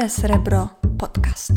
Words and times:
Żywe 0.00 0.10
Srebro 0.10 0.68
Podcast. 0.98 1.52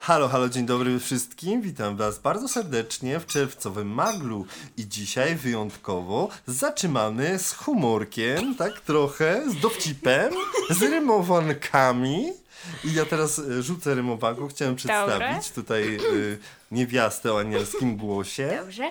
Halo, 0.00 0.28
halo, 0.28 0.48
dzień 0.48 0.66
dobry 0.66 0.98
wszystkim. 0.98 1.62
Witam 1.62 1.96
Was 1.96 2.18
bardzo 2.18 2.48
serdecznie 2.48 3.20
w 3.20 3.26
czerwcowym 3.26 3.88
maglu. 3.88 4.46
I 4.76 4.88
dzisiaj 4.88 5.36
wyjątkowo 5.36 6.28
zaczynamy 6.46 7.38
z 7.38 7.52
humorkiem, 7.52 8.54
tak 8.54 8.80
trochę, 8.80 9.50
z 9.50 9.60
dowcipem, 9.60 10.32
z 10.70 10.82
rymowankami. 10.82 12.41
I 12.84 12.94
ja 12.94 13.04
teraz 13.04 13.38
e, 13.38 13.62
rzucę 13.62 13.94
rymowanką. 13.94 14.48
Chciałem 14.48 14.76
przedstawić 14.76 15.50
tutaj 15.50 15.82
y, 16.14 16.38
niewiastę 16.70 17.32
o 17.32 17.38
anielskim 17.40 17.96
głosie. 17.96 18.58
Dobrze. 18.60 18.90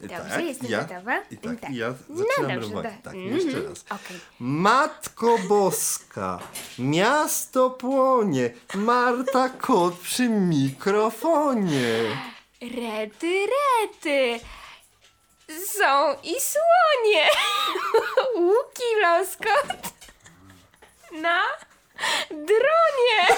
Dobrze, 0.00 0.16
tak, 0.30 0.44
jestem 0.44 0.70
ja, 0.70 0.82
gotowa. 0.82 1.22
I 1.30 1.36
tak, 1.36 1.60
Tak. 1.60 1.70
i 1.70 1.76
ja 1.76 1.94
No 2.08 2.16
zaczynam 2.16 2.50
dobrze, 2.52 2.68
rymować. 2.68 2.84
da- 2.94 3.02
Tak, 3.02 3.14
mhm, 3.14 3.36
jeszcze 3.36 3.62
raz. 3.68 3.84
okej. 3.90 4.20
Matko 4.38 5.38
Boska, 5.38 6.38
miasto 6.78 7.70
płonie, 7.70 8.50
Marta 8.74 9.48
Kot 9.48 9.94
przy 9.98 10.28
mikrofonie. 10.28 11.98
Rety, 12.60 13.46
rety. 13.46 14.40
Są 15.66 16.12
i 16.22 16.34
słonie. 16.40 17.26
Łuki 18.46 18.84
loskot. 19.02 19.92
Na 21.22 21.40
dronie. 22.30 23.36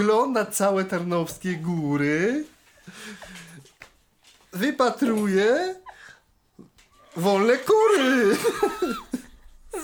Ogląda 0.00 0.46
całe 0.46 0.84
Tarnowskie 0.84 1.56
góry, 1.56 2.44
wypatruje 4.52 5.74
wolne 7.16 7.56
kury. 7.56 8.36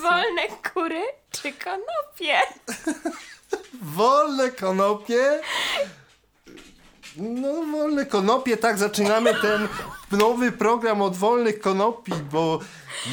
Wolne 0.03 0.49
kury 0.73 1.03
czy 1.31 1.53
konopie? 1.53 2.39
Wolne 3.83 4.51
konopie. 4.51 5.41
No, 7.17 7.49
wolne 7.73 8.07
konopie, 8.07 8.57
tak, 8.57 8.79
zaczynamy 8.79 9.35
ten 9.35 9.69
nowy 10.19 10.53
program 10.53 11.03
od 11.03 11.17
wolnych 11.17 11.61
konopi, 11.61 12.13
bo 12.33 12.59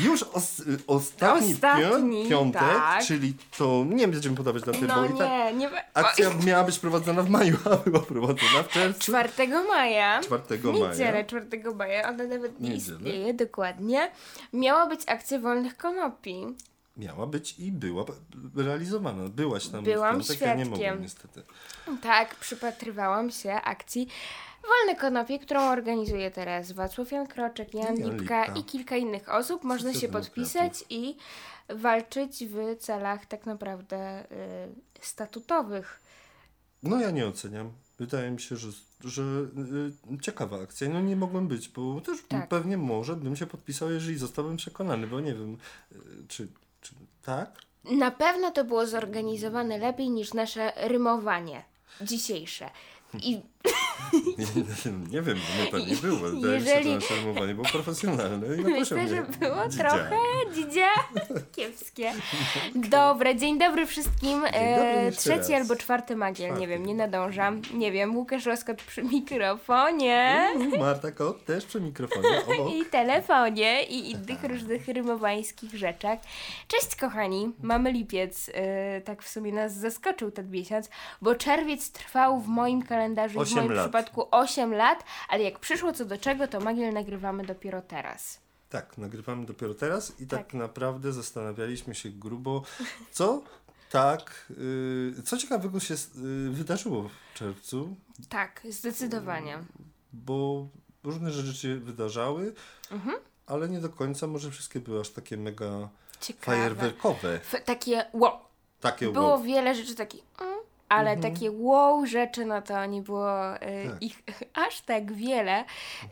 już 0.04 0.24
os, 0.24 0.62
ostatni, 0.88 1.54
Ostatni, 1.54 2.24
pią- 2.26 2.30
piątek, 2.30 2.62
tak. 2.62 3.04
czyli 3.06 3.34
to, 3.58 3.86
nie 3.90 4.08
będziemy 4.08 4.36
podawać 4.36 4.66
na 4.66 4.74
tym, 4.74 4.88
No 4.88 4.96
bo 4.96 5.06
i 5.16 5.18
tak 5.18 5.28
nie, 5.30 5.54
nie. 5.54 5.70
akcja 5.94 6.30
miała 6.46 6.64
być 6.64 6.80
prowadzona 6.80 7.24
w 7.24 7.30
maju, 7.30 7.58
a 7.66 7.76
była 7.90 8.00
prowadzona 8.00 8.64
w 8.64 8.68
czerwcu. 8.70 9.02
4 9.02 9.30
maja. 9.68 10.22
4 10.24 10.44
W 10.58 10.66
niedzielę 10.66 11.12
maja. 11.12 11.24
4 11.26 11.46
maja, 11.76 12.10
ona 12.10 12.24
nawet 12.24 12.60
nie 12.60 12.70
Niedzielę. 12.70 12.98
istnieje 12.98 13.34
dokładnie. 13.34 14.12
Miała 14.54 14.86
być 14.88 15.02
akcja 15.08 15.40
wolnych 15.40 15.78
konopi. 15.78 16.46
Miała 17.00 17.28
być 17.28 17.60
i 17.60 17.72
była 17.72 18.06
realizowana. 18.56 19.30
Byłaś 19.30 19.68
tam 19.68 19.84
Byłam 19.84 20.16
w 20.24 20.28
piątek, 20.28 20.42
ja 20.42 20.56
nie 20.56 20.66
świadkiem. 20.66 20.88
mogłem 20.88 21.02
niestety. 21.02 21.44
Tak, 22.02 22.36
przypatrywałam 22.36 23.32
się 23.32 23.54
akcji 23.54 24.08
Wolne 24.68 25.00
Konopie, 25.00 25.40
którą 25.40 25.62
organizuje 25.62 26.32
teraz 26.32 26.72
Wacław 26.72 27.12
Jan 27.12 27.28
Kroczek, 27.28 27.74
Jan 27.74 27.98
Jan 27.98 28.18
Lipka 28.18 28.44
Lipka. 28.44 28.60
i 28.60 28.64
kilka 28.64 28.96
innych 28.98 29.30
osób. 29.30 29.64
Można 29.64 29.94
się 29.94 30.08
podpisać 30.10 30.84
i 30.90 31.18
walczyć 31.70 32.46
w 32.46 32.78
celach 32.80 33.26
tak 33.26 33.46
naprawdę 33.46 34.24
y, 34.24 34.26
statutowych. 35.02 36.00
No 36.84 37.00
ja 37.00 37.12
nie 37.12 37.28
oceniam. 37.28 37.72
Wydaje 38.00 38.32
mi 38.32 38.40
się, 38.42 38.56
że, 38.58 38.68
że 39.04 39.22
y, 39.22 40.18
ciekawa 40.22 40.62
akcja. 40.62 40.90
No 40.90 41.02
nie 41.02 41.16
mogłem 41.16 41.48
być, 41.48 41.70
bo 41.70 42.02
też 42.02 42.18
Tak. 42.28 42.48
pewnie 42.50 42.78
może 42.78 43.16
bym 43.16 43.36
się 43.36 43.46
podpisał, 43.48 43.92
jeżeli 43.92 44.18
zostałbym 44.18 44.58
przekonany, 44.58 45.08
bo 45.08 45.20
nie 45.20 45.34
wiem, 45.34 45.58
y, 45.92 45.96
czy, 46.28 46.48
czy 46.90 46.96
tak? 47.22 47.62
Na 47.84 48.12
pewno 48.12 48.52
to 48.52 48.64
było 48.64 48.86
zorganizowane 48.86 49.78
lepiej 49.78 50.10
niż 50.10 50.34
nasze 50.34 50.74
rymowanie 50.76 51.64
dzisiejsze. 52.02 52.70
I 53.14 53.42
Nie, 55.12 55.22
wiem, 55.22 55.38
mnie 55.38 55.72
pewnie 55.72 55.96
było. 55.96 56.18
Wydaje 56.20 56.60
mi 56.60 56.66
się, 56.66 56.72
Jeżeli- 56.72 56.90
że 56.90 56.96
nasze 56.96 57.16
rymowanie 57.16 57.54
było 57.54 57.68
profesjonalne 57.72 58.56
i 58.56 58.60
na 58.60 58.70
myślę, 58.70 59.08
że 59.08 59.16
było 59.40 59.68
dzidzia. 59.70 59.84
trochę 59.90 60.16
dzidzia 60.56 60.88
kiepskie. 61.56 62.12
Dobra, 62.76 63.34
dzień 63.34 63.60
dobry 63.60 63.86
wszystkim. 63.86 64.42
dobry 64.42 64.50
E, 64.60 65.12
trzeci 65.12 65.52
raz. 65.52 65.62
albo 65.62 65.76
czwarty 65.76 66.16
magiel, 66.16 66.48
Czwarty 66.48 66.62
nie 66.62 66.68
wiem, 66.68 66.86
nie 66.86 66.96
nadążam. 66.96 67.62
Nie 67.74 67.92
wiem, 67.92 68.18
Łukasz 68.18 68.46
Roskot 68.46 68.82
przy 68.84 69.04
mikrofonie. 69.04 70.50
Marta 70.80 71.12
Kot 71.12 71.46
też 71.46 71.66
przy 71.66 71.82
mikrofonie 71.82 72.30
obok. 72.60 72.74
I 72.74 72.86
telefonie 72.86 73.84
i 73.84 74.12
innych 74.12 74.44
różnych 74.44 74.88
rymowańskich 74.88 75.76
rzeczach. 75.76 76.20
Cześć 76.68 76.96
kochani, 76.96 77.52
mamy 77.64 77.92
lipiec, 77.92 78.50
e, 78.54 79.02
tak 79.02 79.24
w 79.24 79.30
sumie 79.30 79.52
nas 79.54 79.74
zaskoczył 79.74 80.32
ten 80.32 80.52
miesiąc, 80.52 80.90
bo 81.22 81.36
czerwiec 81.36 81.92
trwał 81.92 82.40
w 82.42 82.48
moim 82.48 82.82
kalendarzu 82.84 83.42
i 83.44 83.46
w 83.46 83.52
moim 83.56 83.72
lat. 83.72 83.89
Przypadku 83.90 84.28
8 84.32 84.74
lat, 84.74 85.04
ale 85.30 85.44
jak 85.44 85.60
przyszło 85.60 85.94
co 85.94 86.06
do 86.06 86.18
czego, 86.18 86.48
to 86.48 86.60
magiel 86.60 86.94
nagrywamy 86.94 87.46
dopiero 87.46 87.82
teraz. 87.82 88.40
Tak, 88.70 88.98
nagrywamy 88.98 89.46
dopiero 89.46 89.74
teraz 89.74 90.20
i 90.22 90.28
tak, 90.28 90.40
Tak. 90.40 90.54
naprawdę 90.54 91.14
zastanawialiśmy 91.14 91.96
się 91.96 92.10
grubo, 92.10 92.64
co 93.12 93.42
tak, 93.92 94.46
y, 95.18 95.24
co 95.26 95.38
ciekawego 95.38 95.80
się 95.80 95.94
y, 95.94 95.98
wydarzyło 96.50 97.10
w 97.34 97.38
czerwcu, 97.38 97.96
Tak, 98.30 98.62
zdecydowanie. 98.70 99.58
bo 100.14 100.68
różne 101.04 101.32
rzeczy 101.32 101.54
się 101.60 101.76
wydarzały, 101.80 102.54
Mhm. 102.92 103.16
ale 103.48 103.70
nie 103.70 103.80
do 103.80 103.90
końca 103.90 104.28
może 104.28 104.52
wszystkie 104.52 104.80
były 104.80 105.00
aż 105.00 105.10
takie 105.10 105.38
mega 105.38 105.90
Ciekawe. 106.22 106.46
fajerwerkowe. 106.46 107.34
F- 107.34 107.64
takie 107.66 108.06
wow. 108.14 108.40
Takie 108.80 109.12
Było 109.12 109.28
wow. 109.28 109.44
wiele 109.44 109.76
rzeczy 109.76 109.96
takich, 109.96 110.24
mm, 110.42 110.59
ale 110.90 111.18
takie 111.22 111.52
wow 111.52 112.06
rzeczy, 112.06 112.46
no 112.46 112.62
to 112.62 112.86
nie 112.86 113.02
było 113.02 113.56
y, 113.56 113.60
Mhm. 113.60 113.60
Tak. 113.60 113.86
Mhm. 113.86 114.00
ich 114.02 114.22
aż 114.68 114.82
tak 114.82 115.14
wiele. 115.14 115.66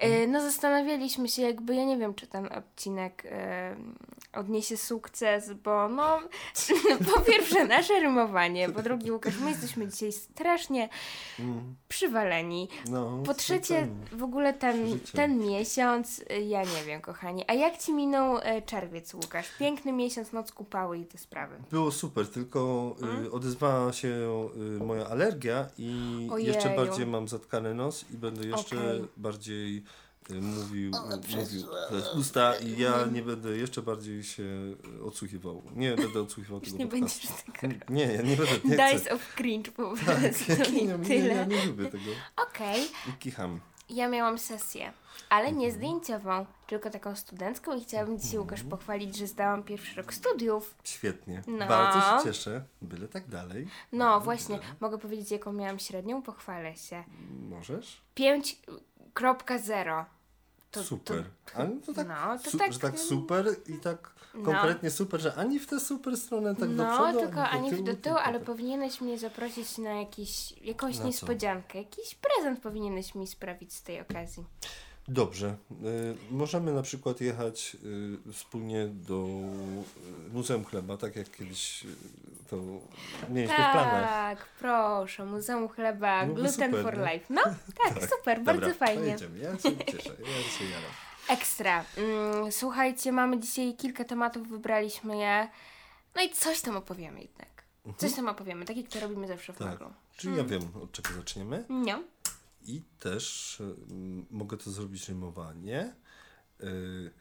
Y, 0.04 0.28
no 0.28 0.42
zastanawialiśmy 0.42 1.28
się 1.30 1.42
jakby, 1.42 1.76
ja 1.76 1.86
nie 1.86 1.98
wiem, 1.98 2.14
czy 2.14 2.28
ten 2.28 2.46
odcinek 2.54 3.26
y, 3.26 3.30
odniesie 4.34 4.78
sukces, 4.78 5.54
bo 5.54 5.90
no 5.90 6.20
po 7.16 7.20
pierwsze 7.22 7.66
nasze 7.66 8.00
rymowanie, 8.00 8.70
po 8.70 8.82
drugie 8.82 9.14
Łukasz, 9.14 9.40
my 9.40 9.50
jesteśmy 9.50 9.88
dzisiaj 9.88 10.12
strasznie 10.12 10.90
Mm, 11.40 11.76
przywaleni. 11.88 12.70
no, 12.90 13.24
Po 13.26 13.34
trzecie, 13.34 13.88
w 14.12 14.24
ogóle 14.24 14.54
ten, 14.54 15.00
ten 15.14 15.38
miesiąc, 15.40 16.20
y, 16.32 16.42
ja 16.42 16.62
nie 16.64 16.84
wiem, 16.86 17.02
kochani. 17.02 17.44
A 17.48 17.54
jak 17.54 17.78
ci 17.78 17.94
minął 17.94 18.38
y, 18.38 18.42
czerwiec, 18.66 19.14
Łukasz? 19.14 19.46
Piękny 19.60 19.94
miesiąc, 19.94 20.32
noc 20.34 20.52
kupały 20.52 20.98
i 20.98 21.06
te 21.06 21.18
sprawy. 21.18 21.56
Było 21.72 21.92
super, 21.92 22.28
tylko 22.28 22.96
y, 23.26 23.32
odezwała 23.32 23.94
się 23.94 24.08
y, 24.80 24.84
moja 24.84 25.08
alergia 25.08 25.68
i 25.78 26.28
Ojeju. 26.32 26.54
jeszcze 26.54 26.76
bardziej 26.76 27.06
mam 27.06 27.28
zatkany 27.28 27.74
nos 27.74 28.06
i 28.12 28.18
będę 28.18 28.48
jeszcze 28.48 28.76
Okej. 28.78 29.06
bardziej 29.18 29.84
mówił, 30.30 30.92
mówił 30.92 31.22
przez 31.22 31.66
usta 32.16 32.56
i 32.56 32.78
ja 32.82 33.06
nie 33.12 33.22
będę 33.22 33.58
jeszcze 33.58 33.82
bardziej 33.82 34.24
się 34.24 34.44
odsłuchiwał. 35.06 35.62
Nie 35.76 35.96
będę 35.96 36.22
odsłuchiwał 36.22 36.60
tego 36.60 36.78
nie 36.78 36.88
podcastu. 36.88 37.28
będziesz 37.28 37.44
tego 37.62 37.94
Nie, 37.94 38.04
ja 38.14 38.22
nie 38.22 38.36
będę, 38.36 38.54
nie 38.66 38.70
Dice 38.78 38.98
chcę. 39.00 39.12
of 39.14 39.36
cringe 39.36 39.72
po 39.72 39.96
prostu 39.96 40.06
Tak, 40.58 40.72
nie, 40.74 40.82
nie, 40.84 40.98
tyle. 41.06 41.34
ja 41.34 41.46
nie 41.46 41.66
lubię 41.66 41.86
tego. 41.86 42.04
Okej, 42.50 42.84
I 43.10 43.14
kicham. 43.20 43.60
ja 43.90 44.10
miałam 44.10 44.38
sesję, 44.38 44.94
ale 45.30 45.46
Mhm. 45.46 45.58
nie 45.62 45.72
zdjęciową, 45.72 46.46
tylko 46.68 46.90
taką 46.90 47.16
studencką 47.16 47.78
i 47.78 47.82
chciałabym 47.84 48.20
dzisiaj 48.20 48.40
Łukasz 48.40 48.64
pochwalić, 48.64 49.16
że 49.18 49.28
zdałam 49.28 49.64
pierwszy 49.64 49.96
rok 49.96 50.14
studiów. 50.14 50.76
Świetnie. 50.84 51.42
No. 51.48 51.68
Bardzo 51.68 52.00
się 52.02 52.24
cieszę. 52.30 52.64
Byle 52.82 53.08
tak 53.08 53.28
dalej. 53.30 53.68
No 53.92 54.20
właśnie, 54.22 54.60
mogę 54.80 54.98
powiedzieć 54.98 55.32
jaką 55.32 55.54
miałam 55.54 55.80
średnią? 55.80 56.22
Pochwalę 56.22 56.76
się. 56.76 57.04
Możesz? 57.50 58.02
5.0. 58.16 60.06
To- 60.72 60.84
super. 60.84 61.24
to- 61.54 61.60
A 61.60 61.64
no 61.64 61.76
to 61.86 61.94
tak, 61.94 62.08
no, 62.08 62.40
to 62.44 62.50
su- 62.52 62.58
tak- 62.58 62.74
że 62.74 62.80
tak 62.80 63.00
super 63.00 63.46
i 63.68 63.74
tak 63.78 64.14
No. 64.34 64.44
konkretnie 64.46 64.92
super, 64.92 65.22
że 65.22 65.36
ani 65.36 65.60
w 65.60 65.68
tę 65.68 65.80
super 65.80 66.18
stronę 66.18 66.56
tak 66.56 66.70
do 66.76 66.84
No, 66.84 66.94
przodu, 66.94 67.20
tylko 67.20 67.42
ani 67.44 67.72
w 67.72 67.84
do 67.84 67.96
tyłu, 67.96 68.16
ale 68.18 68.38
tak. 68.40 68.46
powinieneś 68.48 69.02
mnie 69.02 69.18
zaprosić 69.20 69.78
na 69.78 69.90
jakiś, 69.94 70.52
jakąś 70.62 70.96
Na 70.96 71.02
co? 71.02 71.08
niespodziankę. 71.08 71.78
Jakiś 71.78 72.16
prezent 72.16 72.60
powinieneś 72.62 73.16
mi 73.16 73.28
sprawić 73.28 73.74
z 73.74 73.84
tej 73.84 74.02
okazji. 74.02 74.44
Dobrze. 75.08 75.56
Y, 75.72 76.16
możemy 76.32 76.74
na 76.74 76.82
przykład 76.82 77.22
jechać 77.22 77.78
y, 78.30 78.34
wspólnie 78.34 78.88
do 78.88 79.28
y, 80.30 80.34
Muzeum 80.34 80.66
Chleba, 80.66 80.98
tak 80.98 81.16
jak 81.16 81.32
kiedyś 81.32 81.84
to 82.50 82.58
mieliśmy 83.30 83.56
w 83.56 83.72
planach. 83.72 84.10
Tak, 84.10 84.46
proszę, 84.60 85.26
Muzeum 85.26 85.68
Chleba, 85.70 86.26
No, 86.26 86.34
Gluten 86.34 86.54
super, 86.72 86.84
for 86.84 86.98
nie? 86.98 87.14
Life. 87.14 87.26
No, 87.34 87.42
tak, 87.84 87.94
super, 88.10 88.38
Dobra, 88.38 88.54
bardzo 88.54 88.74
fajnie. 88.74 89.04
Pojedziemy. 89.04 89.40
Ja 89.40 89.52
się 89.58 89.78
cieszę. 89.78 90.10
Ja 90.20 90.50
się 90.58 90.66
jaram. 90.66 90.92
Ekstra. 91.30 91.86
Mm, 91.98 92.52
słuchajcie, 92.52 93.12
mamy 93.12 93.40
dzisiaj 93.40 93.76
kilka 93.76 94.04
tematów, 94.04 94.48
wybraliśmy 94.50 95.18
je. 95.18 95.48
No 96.16 96.22
i 96.24 96.30
coś 96.30 96.62
tam 96.62 96.78
opowiemy 96.78 97.22
jednak. 97.22 97.48
Coś 97.98 98.14
tam 98.14 98.28
opowiemy, 98.28 98.66
takie, 98.66 98.84
które 98.84 99.02
robimy 99.02 99.28
zawsze 99.28 99.54
w 99.54 99.58
Tak. 99.58 99.68
maglu. 99.68 99.94
Czyli 100.18 100.38
ja 100.38 100.44
wiem, 100.44 100.62
od 100.84 100.92
czego 100.92 101.10
zaczniemy. 101.14 101.66
No. 101.70 102.00
I 102.68 102.82
też 103.00 103.60
y, 103.60 103.76
mogę 104.32 104.58
to 104.58 104.72
zrobić 104.72 105.10
rymowanie. 105.10 105.96
Y, 106.64 107.12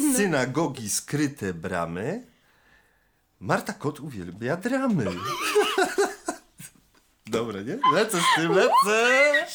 Synagogi 0.16 0.90
skryte 0.90 1.54
bramy. 1.54 2.26
Marta 3.40 3.72
Kot 3.72 4.00
uwielbia 4.00 4.56
dramy. 4.56 5.04
Dobra, 7.26 7.62
nie? 7.62 7.78
Lecę 7.94 8.18
z 8.20 8.36
tym, 8.36 8.52
lecę! 8.52 9.46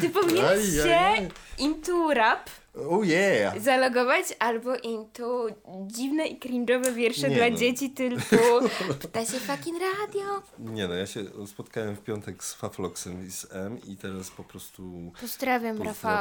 Ty 0.00 0.10
powinieneś 0.10 0.72
się 0.74 1.00
aj. 1.00 1.30
into 1.58 2.14
rap 2.14 2.50
Oh 2.74 3.06
yeah! 3.06 3.58
zalogować 3.58 4.24
albo 4.38 4.76
into 4.76 5.46
dziwne 5.86 6.26
i 6.26 6.38
cringe'owe 6.38 6.92
wiersze 6.94 7.28
Nie 7.28 7.36
dla 7.36 7.48
no. 7.50 7.56
dzieci 7.56 7.90
typu 7.90 8.36
Pyta 9.02 9.24
się 9.24 9.40
fucking 9.40 9.78
radio. 10.00 10.42
Nie 10.58 10.88
no, 10.88 10.94
ja 10.94 11.06
się 11.06 11.20
spotkałem 11.46 11.96
w 11.96 12.00
piątek 12.00 12.44
z 12.44 12.54
Fafloxem 12.54 13.26
i 13.26 13.30
z 13.30 13.46
M 13.52 13.78
i 13.86 13.96
teraz 13.96 14.30
po 14.30 14.44
prostu... 14.44 15.12
Pozdrawiam, 15.20 15.76
Pozdrawiam 15.76 15.78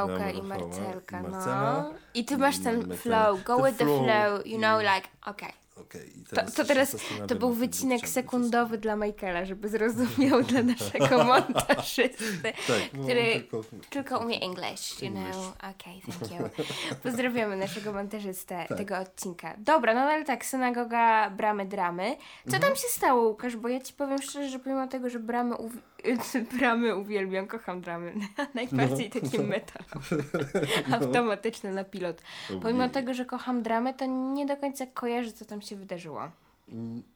Rafałka 0.07 0.31
i 0.31 0.37
Rafała 0.41 0.43
Marcelka, 0.43 1.19
i 1.19 1.23
no. 1.23 1.29
Marcela. 1.29 1.93
I 2.13 2.25
ty 2.25 2.37
masz 2.37 2.57
I 2.57 2.61
ten 2.63 2.97
flow, 2.97 3.43
go 3.43 3.63
with 3.63 3.77
the 3.77 3.85
flow 3.85 4.05
flow, 4.05 4.45
you 4.45 4.57
know, 4.57 4.81
i- 4.81 4.95
like, 4.95 5.07
okej. 5.25 5.60
Okej, 5.81 6.19
i 6.19 6.23
To, 6.23 6.35
teraz 6.35 6.53
to 6.53 6.65
teraz, 6.65 6.95
był 7.39 7.53
wycinek 7.53 8.07
sekundowy 8.07 8.77
dla 8.77 8.95
Michaela, 8.95 9.45
żeby 9.45 9.69
zrozumiał 9.69 10.43
dla 10.51 10.61
naszego 10.63 11.23
montażysty, 11.23 12.53
Tak, 12.67 12.93
no, 12.93 13.03
który 13.03 13.23
tylko- 13.33 13.61
tylko 13.89 14.19
umie 14.19 14.39
English, 14.41 15.01
you 15.01 15.07
English. 15.07 15.31
know. 15.35 15.53
Okej, 15.75 16.01
thank 16.19 16.31
you. 16.31 16.65
Pozdrawiamy 17.03 17.57
naszego 17.57 17.93
montażystę 17.93 18.65
Tak. 18.69 18.77
tego 18.77 18.97
odcinka. 18.97 19.53
Dobra, 19.57 19.93
no 19.93 19.99
ale 20.01 20.25
tak, 20.25 20.45
synagoga, 20.45 21.29
bramy, 21.29 21.65
dramy. 21.65 22.15
Co 22.49 22.55
Mhm. 22.55 22.63
tam 22.63 22.75
się 22.75 22.87
stało, 22.87 23.27
Łukasz? 23.27 23.55
Bo 23.55 23.67
ja 23.67 23.81
ci 23.81 23.93
powiem 23.93 24.21
szczerze, 24.21 24.49
że 24.49 24.59
pomimo 24.59 24.87
tego, 24.87 25.09
że 25.09 25.19
bramy, 25.19 25.55
bramy 26.57 26.95
uwielbiam, 26.95 27.47
kocham 27.47 27.81
dramy. 27.81 28.13
Najbardziej 28.55 29.11
No. 29.15 29.21
takie 29.21 29.43
metalowe. 29.43 30.23
Automatyczne 30.95 31.71
na 31.73 31.83
pilot. 31.83 32.21
Pomimo 32.61 32.79
Ojej. 32.79 32.91
tego, 32.91 33.13
że 33.13 33.25
kocham 33.25 33.63
dramy, 33.63 33.93
to 33.93 34.05
nie 34.05 34.45
do 34.45 34.57
końca 34.57 34.85
kojarzę, 34.85 35.31
co 35.31 35.45
tam 35.45 35.61
się 35.61 35.75
wydarzyło. 35.75 36.21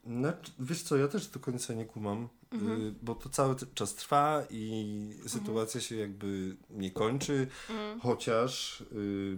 Znaczy, 0.05 0.51
wiesz 0.59 0.81
co, 0.83 0.97
ja 0.97 1.07
też 1.07 1.27
do 1.27 1.39
końca 1.39 1.73
nie 1.73 1.85
kumam, 1.85 2.27
Mhm. 2.51 2.81
y, 2.81 2.93
bo 3.01 3.15
to 3.15 3.29
cały 3.29 3.55
czas 3.73 3.95
trwa 3.95 4.43
i 4.49 5.09
sytuacja 5.27 5.81
się 5.81 5.95
jakby 5.95 6.55
nie 6.69 6.91
kończy, 6.91 7.47
Mm. 7.69 7.99
chociaż 7.99 8.81
y, 8.81 9.37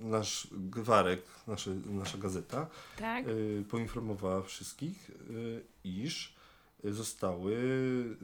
nasz 0.00 0.48
gwarek, 0.52 1.22
nasze, 1.46 1.70
nasza 1.86 2.18
gazeta 2.18 2.66
Tak? 2.98 3.28
y, 3.28 3.64
poinformowała 3.70 4.42
wszystkich, 4.42 5.10
y, 5.30 5.64
iż 5.84 6.34
zostały 6.84 7.54
y, 7.54 8.14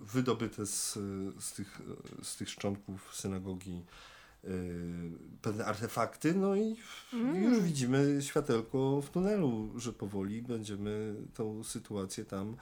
wydobyte 0.00 0.66
z, 0.66 0.92
z, 1.38 1.52
tych, 1.52 1.80
z 2.22 2.36
tych 2.36 2.50
szczątków 2.50 3.14
synagogi 3.14 3.84
y, 4.44 4.48
pewne 5.42 5.64
artefakty, 5.64 6.34
no 6.34 6.56
i 6.56 6.76
już 7.34 7.60
widzimy 7.60 8.18
światełko 8.22 9.02
w 9.02 9.10
tunelu, 9.10 9.70
że 9.76 9.92
powoli 9.92 10.42
będziemy 10.42 11.14
tą 11.34 11.64
sytuację 11.64 12.24
tam 12.24 12.56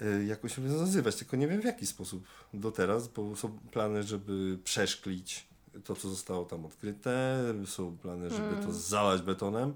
y, 0.00 0.24
jakoś 0.24 0.58
rozwiązywać, 0.58 1.16
tylko 1.16 1.36
nie 1.36 1.48
wiem 1.48 1.60
w 1.60 1.64
jaki 1.64 1.86
sposób 1.86 2.26
do 2.54 2.72
teraz, 2.72 3.08
bo 3.08 3.36
są 3.36 3.58
plany, 3.58 4.02
żeby 4.02 4.58
przeszklić 4.64 5.46
to, 5.84 5.96
co 5.96 6.08
zostało 6.08 6.44
tam 6.44 6.66
odkryte, 6.66 7.38
są 7.66 7.96
plany, 7.98 8.30
żeby 8.30 8.66
to 8.66 8.72
zalać 8.72 9.22
betonem. 9.22 9.74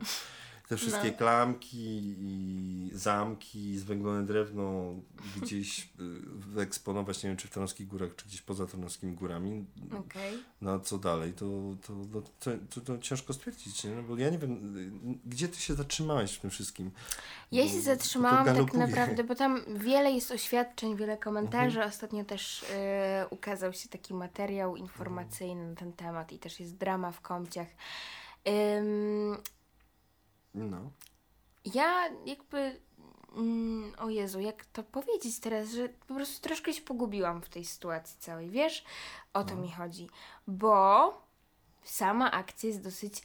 Te 0.71 0.77
wszystkie 0.77 1.11
No. 1.11 1.17
klamki 1.17 2.15
i 2.19 2.91
zamki, 2.93 3.79
zwęglone 3.79 4.27
drewno 4.27 4.95
gdzieś 5.43 5.81
y, 5.85 5.89
wyeksponować, 6.37 7.23
nie 7.23 7.31
wiem 7.31 7.37
czy 7.37 7.49
w 7.49 7.51
Tarnowskich 7.51 7.87
Górach, 7.87 8.17
czy 8.17 8.27
gdzieś 8.27 8.43
poza 8.43 8.67
Tarnowskimi 8.67 9.15
Górami. 9.15 9.65
Okej. 9.99 10.39
No 10.61 10.71
a 10.71 10.79
co 10.79 10.99
dalej? 10.99 11.33
To, 11.33 11.47
to, 11.87 11.93
to, 12.13 12.23
to, 12.41 12.51
to, 12.71 12.81
to 12.81 12.99
ciężko 12.99 13.33
stwierdzić, 13.33 13.85
nie? 13.85 13.91
No, 13.91 14.03
bo 14.03 14.17
ja 14.17 14.31
nie 14.31 14.39
wiem, 14.39 14.77
y, 14.77 15.29
gdzie 15.29 15.49
ty 15.49 15.61
się 15.61 15.75
zatrzymałeś 15.75 16.35
w 16.35 16.41
tym 16.41 16.51
wszystkim? 16.51 16.91
Ja 17.53 17.69
się 17.69 17.81
zatrzymałam 17.81 18.45
tak 18.45 18.75
naprawdę, 18.75 19.25
bo 19.25 19.35
tam 19.35 19.61
wiele 19.77 20.13
jest 20.13 20.31
oświadczeń, 20.31 20.97
wiele 20.97 21.17
komentarzy. 21.17 21.77
Mhm. 21.77 21.89
Ostatnio 21.89 22.25
też 22.25 22.63
y, 22.63 22.67
ukazał 23.31 23.73
się 23.73 23.89
taki 23.89 24.15
materiał 24.15 24.77
informacyjny 24.77 25.69
na 25.69 25.75
ten 25.75 25.93
temat 25.93 26.33
i 26.33 26.39
też 26.39 26.61
jest 26.61 26.77
drama 26.77 27.13
w 27.13 27.21
komciach. 27.21 27.69
Ym, 28.49 29.37
No. 30.55 30.91
ja 31.75 32.09
jakby. 32.27 32.81
Mm, 33.37 33.93
o 33.99 34.09
Jezu, 34.09 34.41
jak 34.41 34.65
to 34.65 34.83
powiedzieć 34.83 35.41
teraz, 35.41 35.69
że 35.71 35.89
po 35.89 36.15
prostu 36.15 36.43
troszkę 36.43 36.73
się 36.73 36.83
pogubiłam 36.83 37.43
w 37.43 37.49
tej 37.49 37.65
sytuacji 37.65 38.17
całej. 38.21 38.51
Wiesz, 38.51 38.85
o 39.33 39.45
to 39.45 39.57
mi 39.57 39.71
chodzi. 39.73 40.09
Bo 40.47 41.13
sama 41.85 42.31
akcja 42.31 42.67
jest 42.69 42.83
dosyć 42.83 43.23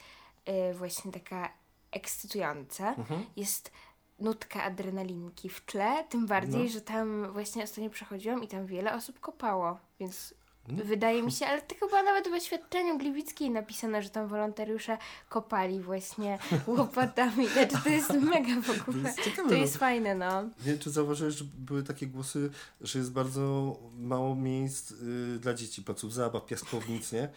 y, 0.71 0.73
właśnie 0.73 1.11
taka 1.11 1.53
ekscytująca. 1.91 2.93
Mhm. 2.93 3.25
Jest 3.35 3.71
nutka 4.19 4.63
adrenalinki 4.63 5.49
w 5.49 5.65
tle, 5.65 6.03
tym 6.09 6.27
bardziej, 6.27 6.63
No. 6.63 6.69
że 6.69 6.81
tam 6.81 7.31
właśnie 7.33 7.63
ostatnio 7.63 7.89
przechodziłam 7.89 8.43
i 8.43 8.47
tam 8.47 8.65
wiele 8.65 8.93
osób 8.95 9.19
kopało, 9.19 9.79
więc 9.99 10.33
No. 10.37 10.44
Wydaje 10.67 11.23
mi 11.23 11.31
się, 11.31 11.45
ale 11.45 11.61
to 11.61 11.75
chyba 11.75 12.03
nawet 12.03 12.27
w 12.27 12.33
oświadczeniu 12.33 12.97
Gliwickiej 12.97 13.49
napisano, 13.49 14.01
że 14.01 14.09
tam 14.09 14.27
wolontariusze 14.27 14.97
kopali 15.29 15.79
właśnie 15.79 16.39
łopatami. 16.67 17.47
Znaczy 17.47 17.77
to 17.83 17.89
jest 17.89 18.13
mega 18.13 18.61
w 18.61 18.69
ogóle. 18.81 19.03
jest 19.03 19.23
ciekawe, 19.23 19.49
To 19.49 19.55
no. 19.55 19.61
jest 19.61 19.77
fajne, 19.77 20.15
no. 20.15 20.43
Nie 20.43 20.49
wiem, 20.65 20.79
czy 20.79 20.89
zauważyłeś, 20.89 21.35
że 21.35 21.45
były 21.57 21.83
takie 21.83 22.07
głosy, 22.07 22.49
że 22.81 22.99
jest 22.99 23.11
bardzo 23.11 23.75
mało 23.97 24.35
miejsc 24.35 24.91
y, 24.91 25.39
dla 25.39 25.53
dzieci, 25.53 25.83
placów 25.83 26.13
zabaw, 26.13 26.45
piaskownic, 26.45 27.11
nie? 27.11 27.29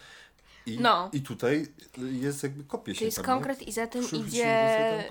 I, 0.67 0.81
No. 0.81 1.11
I 1.13 1.21
tutaj 1.21 1.67
jest 1.99 2.43
jakby 2.43 2.65
kopie 2.65 2.95
się 2.95 2.99
To 2.99 3.05
jest 3.05 3.17
tam, 3.17 3.25
konkret 3.25 3.63
i 3.63 3.73
za 3.73 3.87
tym 3.87 4.05
nie? 4.13 4.19
Idzie... 4.19 5.11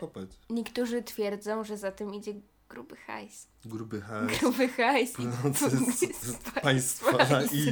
Niektórzy 0.49 1.03
twierdzą, 1.03 1.63
że 1.63 1.77
za 1.77 1.91
tym 1.91 2.13
idzie 2.13 2.33
gruby 2.69 2.95
hajs. 2.95 3.47
Gruby 3.67 4.01
hajs. 4.01 4.39
Gruby 4.39 4.67
hajs 4.69 5.13
z, 5.13 6.27
z 6.27 6.37
państwa 6.61 7.11
państwa 7.13 7.35
na 7.35 7.41
i. 7.43 7.71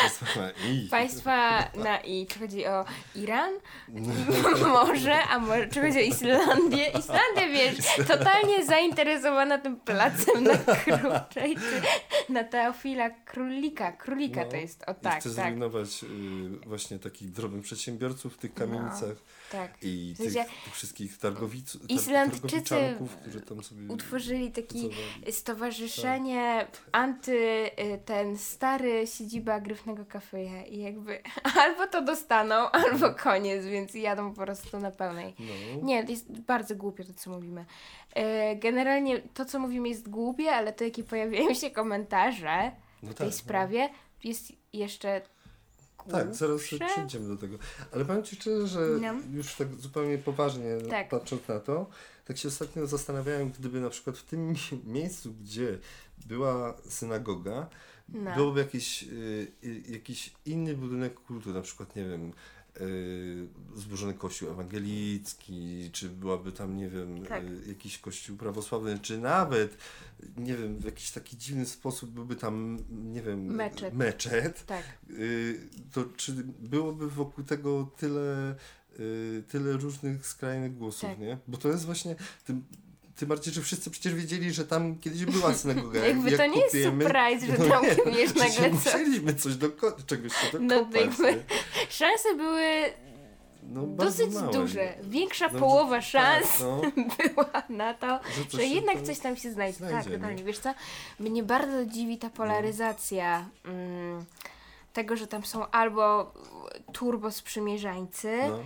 Państwa 0.00 0.40
na 0.40 0.50
i. 0.50 0.88
Państwa 0.88 1.58
na 1.74 1.98
i. 2.00 2.26
Czy 2.26 2.38
chodzi 2.38 2.66
o 2.66 2.84
Iran? 3.14 3.50
może, 4.74 5.22
a 5.22 5.38
może 5.38 5.68
czy 5.68 5.80
chodzi 5.80 5.98
o 5.98 6.00
Islandię? 6.00 6.86
Islandia, 6.98 7.48
wiesz, 7.52 7.76
totalnie 8.08 8.66
zainteresowana 8.66 9.58
tym 9.58 9.80
placem 9.80 10.44
na 10.44 10.56
kruczej, 10.58 11.56
czy 11.56 12.32
na 12.32 12.44
Teofila 12.44 13.10
Królika. 13.10 13.92
Królika 13.92 14.44
No. 14.44 14.50
to 14.50 14.56
jest, 14.56 14.82
o 14.86 14.94
tak, 14.94 15.20
chce 15.20 15.30
tak, 15.34 15.46
zrujnować 15.46 16.04
y, 16.04 16.66
właśnie 16.68 16.98
takich 16.98 17.30
drobnych 17.30 17.64
przedsiębiorców 17.64 18.34
w 18.34 18.38
tych 18.38 18.54
kamienicach 18.54 19.16
tak. 19.52 19.70
i 19.82 20.14
W 20.14 20.18
tych, 20.22 20.32
sensie 20.32 20.50
tych 20.64 20.74
wszystkich 20.74 21.18
targowic, 21.18 21.72
tar- 21.72 21.90
Islandczycy 21.90 22.40
targowiczanków, 22.48 23.16
którzy 23.16 23.40
tam 23.40 23.62
sobie 23.62 23.88
Utworzyli 23.88 24.29
taki 24.38 24.88
pracowali. 24.88 25.32
stowarzyszenie 25.32 26.66
anty 26.92 27.32
y, 27.80 27.98
ten 28.04 28.38
stary 28.38 29.06
siedziba 29.06 29.60
Gryfnego 29.60 30.02
Cafe'a 30.02 30.68
i 30.68 30.78
jakby 30.80 31.22
albo 31.62 31.86
to 31.86 32.02
dostaną, 32.02 32.54
albo 32.70 33.14
koniec, 33.14 33.64
więc 33.66 33.94
jadą 33.94 34.34
po 34.34 34.42
prostu 34.44 34.78
na 34.80 34.90
pełnej. 34.90 35.34
No. 35.38 35.82
Nie, 35.86 36.04
to 36.04 36.10
jest 36.10 36.40
bardzo 36.40 36.76
głupie 36.76 37.04
to, 37.04 37.14
co 37.14 37.30
mówimy. 37.30 37.64
E, 38.14 38.56
Generalnie 38.56 39.22
to, 39.34 39.44
co 39.44 39.58
mówimy 39.58 39.88
jest 39.88 40.08
głupie, 40.08 40.52
ale 40.52 40.72
to, 40.72 40.84
jakie 40.84 41.04
pojawiają 41.04 41.54
się 41.54 41.70
komentarze 41.70 42.72
No 43.02 43.10
w 43.10 43.14
tej 43.14 43.16
tak, 43.16 43.26
no. 43.26 43.32
sprawie, 43.32 43.88
jest 44.24 44.52
jeszcze 44.72 45.22
Tak, 46.10 46.34
zaraz 46.34 46.60
przejdziemy 46.94 47.28
do 47.28 47.36
tego. 47.36 47.56
Ale 47.94 48.04
powiem 48.04 48.22
Ci 48.22 48.36
szczerze, 48.36 48.66
że 48.66 48.80
No. 48.80 49.14
już 49.32 49.54
tak 49.54 49.74
zupełnie 49.74 50.18
poważnie 50.18 50.64
Tak. 50.90 51.08
patrząc 51.08 51.48
na 51.48 51.60
to, 51.60 51.86
tak 52.24 52.38
się 52.38 52.48
ostatnio 52.48 52.86
zastanawiałem, 52.86 53.50
gdyby 53.50 53.80
na 53.80 53.90
przykład 53.90 54.18
w 54.18 54.24
tym 54.24 54.48
mi- 54.48 54.56
miejscu, 54.98 55.32
gdzie 55.42 55.78
była 56.26 56.76
synagoga, 56.88 57.68
No. 58.08 58.34
byłoby 58.34 58.60
jakiś, 58.60 59.02
y, 59.02 59.06
y, 59.64 59.82
jakiś 59.88 60.32
inny 60.46 60.76
budynek 60.76 61.14
kultu, 61.20 61.52
na 61.52 61.60
przykład, 61.62 61.96
nie 61.96 62.04
wiem, 62.04 62.32
y, 62.80 63.46
zburzony 63.76 64.14
kościół 64.14 64.50
ewangelicki, 64.50 65.90
czy 65.92 66.08
byłaby 66.08 66.52
tam, 66.52 66.76
nie 66.76 66.88
wiem, 66.88 67.26
Tak. 67.26 67.44
y, 67.44 67.62
jakiś 67.68 67.98
kościół 67.98 68.36
prawosławny, 68.36 68.98
czy 68.98 69.18
nawet, 69.18 69.76
nie 70.36 70.56
wiem, 70.56 70.78
w 70.78 70.84
jakiś 70.84 71.10
taki 71.10 71.36
dziwny 71.36 71.66
sposób 71.66 72.10
byłby 72.10 72.36
tam, 72.36 72.78
nie 72.90 73.22
wiem, 73.22 73.44
Meczet. 73.46 73.94
meczet 73.94 74.66
Tak. 74.66 74.84
y, 75.10 75.60
to 75.92 76.04
czy 76.16 76.32
byłoby 76.58 77.10
wokół 77.10 77.44
tego 77.44 77.90
tyle, 77.96 78.54
y, 79.00 79.42
tyle 79.48 79.72
różnych 79.72 80.26
skrajnych 80.26 80.76
głosów, 80.78 81.10
Tak. 81.10 81.18
nie? 81.18 81.38
Bo 81.48 81.58
to 81.58 81.68
jest 81.68 81.86
właśnie, 81.86 82.16
tym, 82.46 82.64
tym 83.16 83.28
bardziej, 83.28 83.54
że 83.54 83.62
wszyscy 83.62 83.90
przecież 83.90 84.14
wiedzieli, 84.14 84.52
że 84.52 84.64
tam 84.66 84.98
kiedyś 84.98 85.24
była 85.24 85.54
synagoga. 85.54 86.00
Jakby 86.06 86.30
Jak 86.30 86.40
to 86.40 86.46
nie 86.46 86.60
jest 86.60 86.74
kopiemy- 86.74 87.02
surprise, 87.04 87.46
że 87.46 87.64
no 87.64 87.70
tam 87.70 87.82
nie, 87.84 87.94
przecież 87.96 88.34
nagle 88.34 88.68
co. 88.70 88.74
musieliśmy 88.74 89.34
coś 89.34 89.52
doko- 89.54 90.04
czegoś 90.06 90.32
się 90.32 90.58
No 90.60 90.68
dokopać, 90.78 91.00
jakby- 91.00 91.32
nie? 91.32 91.42
Szanse 91.90 92.34
były 92.36 92.62
no, 93.62 93.82
dosyć 93.86 94.34
małe. 94.34 94.52
duże. 94.52 94.94
Większa 95.02 95.48
No, 95.52 95.58
połowa 95.58 95.96
tak, 95.96 96.04
szans 96.04 96.60
no. 96.60 96.80
była 97.34 97.62
na 97.68 97.94
to, 97.94 98.20
Że 98.36 98.44
coś 98.44 98.60
że 98.60 98.66
jednak 98.66 99.02
coś 99.02 99.18
tam 99.18 99.36
się 99.36 99.52
znajdzie. 99.52 99.78
znajdzie, 99.78 99.96
tak, 99.96 100.06
nie? 100.06 100.12
No. 100.12 100.18
totalnie. 100.18 100.44
Wiesz 100.44 100.58
co, 100.58 100.74
mnie 101.20 101.42
bardzo 101.42 101.86
dziwi 101.86 102.18
ta 102.18 102.30
polaryzacja 102.30 103.48
mm, 103.64 104.24
tego, 104.92 105.16
że 105.16 105.26
tam 105.26 105.44
są 105.44 105.70
albo 105.70 106.34
turbo 106.92 107.30
sprzymierzańcy, 107.30 108.38
No. 108.48 108.58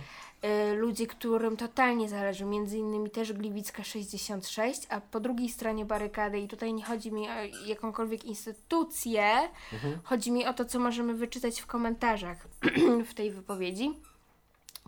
Y, 0.43 0.75
ludzie, 0.75 1.07
którym 1.07 1.57
totalnie 1.57 2.09
zależy, 2.09 2.45
między 2.45 2.77
innymi 2.77 3.09
też 3.09 3.33
Gliwicka 3.33 3.83
66, 3.83 4.81
a 4.89 5.01
po 5.01 5.19
drugiej 5.19 5.49
stronie 5.49 5.85
barykady, 5.85 6.39
i 6.39 6.47
tutaj 6.47 6.73
nie 6.73 6.83
chodzi 6.83 7.11
mi 7.11 7.29
o 7.29 7.33
jakąkolwiek 7.65 8.25
instytucję, 8.25 9.49
Mhm. 9.73 9.99
chodzi 10.03 10.31
mi 10.31 10.45
o 10.45 10.53
to, 10.53 10.65
co 10.65 10.79
możemy 10.79 11.13
wyczytać 11.13 11.61
w 11.61 11.65
komentarzach 11.65 12.47
w 13.09 13.13
tej 13.13 13.31
wypowiedzi, 13.31 13.91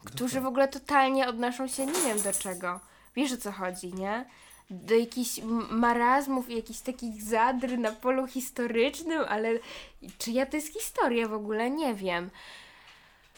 którzy 0.05 0.41
w 0.41 0.45
ogóle 0.45 0.67
totalnie 0.67 1.27
odnoszą 1.27 1.67
się 1.67 1.85
nie 1.85 2.01
wiem 2.05 2.21
do 2.21 2.33
czego. 2.33 2.79
Wiesz 3.15 3.31
o 3.31 3.37
co 3.37 3.51
chodzi, 3.51 3.93
nie? 3.93 4.25
Do 4.69 4.95
jakichś 4.95 5.39
marazmów 5.69 6.49
i 6.49 6.55
jakichś 6.55 6.79
takich 6.79 7.21
zadr 7.21 7.77
na 7.77 7.91
polu 7.91 8.27
historycznym, 8.27 9.21
ale 9.29 9.49
czyja 10.17 10.45
to 10.45 10.57
jest 10.57 10.73
historia 10.73 11.27
w 11.27 11.33
ogóle? 11.33 11.69
Nie 11.71 11.93
wiem. 11.95 12.29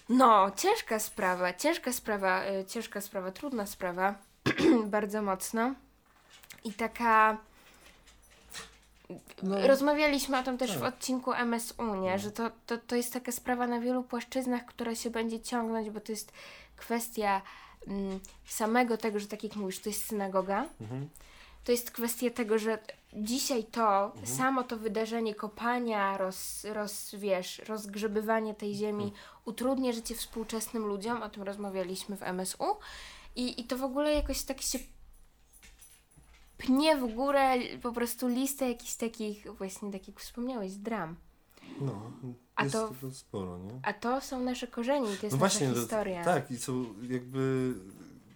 No, 0.10 0.52
ciężka 0.56 1.00
sprawa, 1.00 1.54
ciężka 1.54 1.94
sprawa, 1.94 2.46
y, 2.46 2.66
ciężka 2.66 3.02
sprawa, 3.02 3.32
trudna 3.32 3.66
sprawa, 3.66 4.16
bardzo 4.86 5.22
mocno. 5.22 5.74
I 6.64 6.74
taka. 6.74 7.38
No. 9.44 9.68
Rozmawialiśmy 9.68 10.40
o 10.40 10.44
tym 10.44 10.58
też 10.58 10.78
w 10.78 10.82
Tak. 10.82 10.94
odcinku 10.94 11.34
MSU, 11.34 11.96
nie? 11.96 12.20
Że 12.20 12.32
to, 12.32 12.52
to, 12.66 12.78
to 12.78 12.96
jest 12.96 13.14
taka 13.14 13.32
sprawa 13.32 13.68
na 13.68 13.80
wielu 13.80 14.04
płaszczyznach, 14.04 14.66
która 14.66 14.96
się 14.96 15.10
będzie 15.10 15.40
ciągnąć, 15.40 15.90
bo 15.90 16.00
to 16.00 16.12
jest 16.12 16.32
kwestia 16.78 17.42
mm, 17.88 18.20
samego 18.46 18.98
tego, 18.98 19.20
że 19.20 19.28
tak 19.28 19.44
jak 19.44 19.56
mówisz, 19.56 19.80
to 19.80 19.90
jest 19.90 20.06
synagoga. 20.06 20.66
Mhm. 20.82 21.10
To 21.64 21.72
jest 21.72 21.92
kwestia 21.92 22.30
tego, 22.30 22.58
że 22.60 22.80
dzisiaj 23.14 23.64
to, 23.64 24.06
Mhm. 24.06 24.28
samo 24.38 24.64
to 24.64 24.78
wydarzenie 24.78 25.36
kopania, 25.36 26.18
roz, 26.18 26.64
roz, 26.74 27.16
wiesz, 27.18 27.60
rozgrzebywanie 27.68 28.56
tej 28.56 28.76
ziemi 28.76 29.04
Mhm. 29.04 29.22
utrudnia 29.46 29.92
życie 29.92 30.16
współczesnym 30.16 30.86
ludziom, 30.86 31.24
o 31.24 31.30
tym 31.30 31.44
rozmawialiśmy 31.44 32.18
w 32.18 32.24
MSU 32.24 32.64
i, 33.36 33.62
i 33.62 33.64
to 33.64 33.78
w 33.78 33.84
ogóle 33.84 34.14
jakoś 34.14 34.44
tak 34.44 34.62
się 34.62 34.80
pnie 36.58 36.98
w 36.98 37.14
górę 37.16 37.54
po 37.82 37.92
prostu 37.92 38.28
listę 38.28 38.70
jakichś 38.70 38.96
takich, 38.96 39.48
właśnie 39.58 39.92
tak 39.92 40.08
jak 40.08 40.20
wspomniałeś, 40.20 40.72
dram. 40.76 41.16
No, 41.82 42.12
A 42.56 42.64
jest 42.64 42.74
to- 42.76 42.94
sporo, 43.12 43.58
nie? 43.58 43.80
A 43.84 43.94
to 43.94 44.22
są 44.22 44.40
nasze 44.40 44.68
korzenie 44.68 45.08
to 45.08 45.26
jest 45.26 45.32
No 45.32 45.38
właśnie, 45.38 45.68
nasza 45.68 45.76
to- 45.76 45.82
historia. 45.82 46.24
tak, 46.24 46.52
i 46.52 46.58
są 46.58 46.86
jakby 47.10 47.74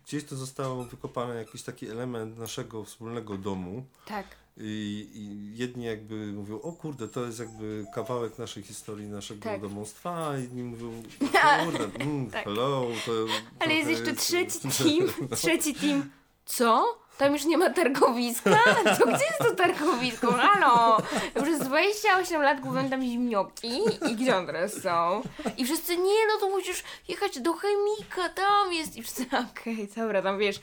gdzieś 0.06 0.24
to 0.24 0.36
zostało 0.36 0.84
wykopane 0.84 1.36
jakiś 1.36 1.64
taki 1.64 1.88
element 1.90 2.38
naszego 2.38 2.84
wspólnego 2.84 3.38
domu. 3.38 3.86
tak. 4.06 4.26
I, 4.58 5.10
I 5.14 5.58
jedni 5.58 5.84
jakby 5.86 6.34
mówią, 6.34 6.62
o 6.62 6.72
kurde, 6.72 7.08
to 7.08 7.26
jest 7.26 7.40
jakby 7.40 7.86
kawałek 7.96 8.38
naszej 8.38 8.64
historii, 8.64 9.08
naszego 9.08 9.42
Tak. 9.44 9.62
domostwa, 9.62 10.28
a 10.30 10.38
inni 10.38 10.64
mówią, 10.64 11.04
kurde, 11.66 11.86
mm, 12.00 12.32
Tak. 12.32 12.44
hello, 12.44 12.88
to 13.06 13.12
Ale 13.60 13.74
jest 13.74 13.88
trochę 14.04 14.12
jeszcze 14.12 14.16
trzeci 14.16 14.60
team, 14.84 15.30
trzeci 15.38 15.76
team. 15.76 16.10
Co? 16.46 17.00
Tam 17.18 17.34
już 17.34 17.46
nie 17.46 17.58
ma 17.58 17.70
targowiska? 17.70 18.50
To 19.00 19.06
gdzie 19.06 19.26
jest 19.26 19.38
to 19.40 19.56
targowisko? 19.56 20.32
Halo! 20.32 20.98
Już 21.36 21.56
z 21.56 21.60
28 21.60 22.42
lat 22.42 22.60
głowem 22.62 22.90
tam 22.90 23.02
zimnioki 23.02 23.82
i 24.10 24.16
gdzie 24.16 24.38
one 24.38 24.48
teraz 24.48 24.82
są? 24.82 25.22
I 25.58 25.66
wszyscy, 25.66 25.98
nie 25.98 26.28
no 26.28 26.40
to 26.40 26.50
musisz 26.50 26.84
jechać 27.08 27.40
do 27.40 27.54
chemika, 27.54 28.30
tam 28.30 28.74
jest. 28.74 28.96
I 28.98 29.04
wszyscy, 29.04 29.26
okej, 29.52 29.90
dobra, 29.96 30.22
tam 30.22 30.40
wiesz, 30.40 30.60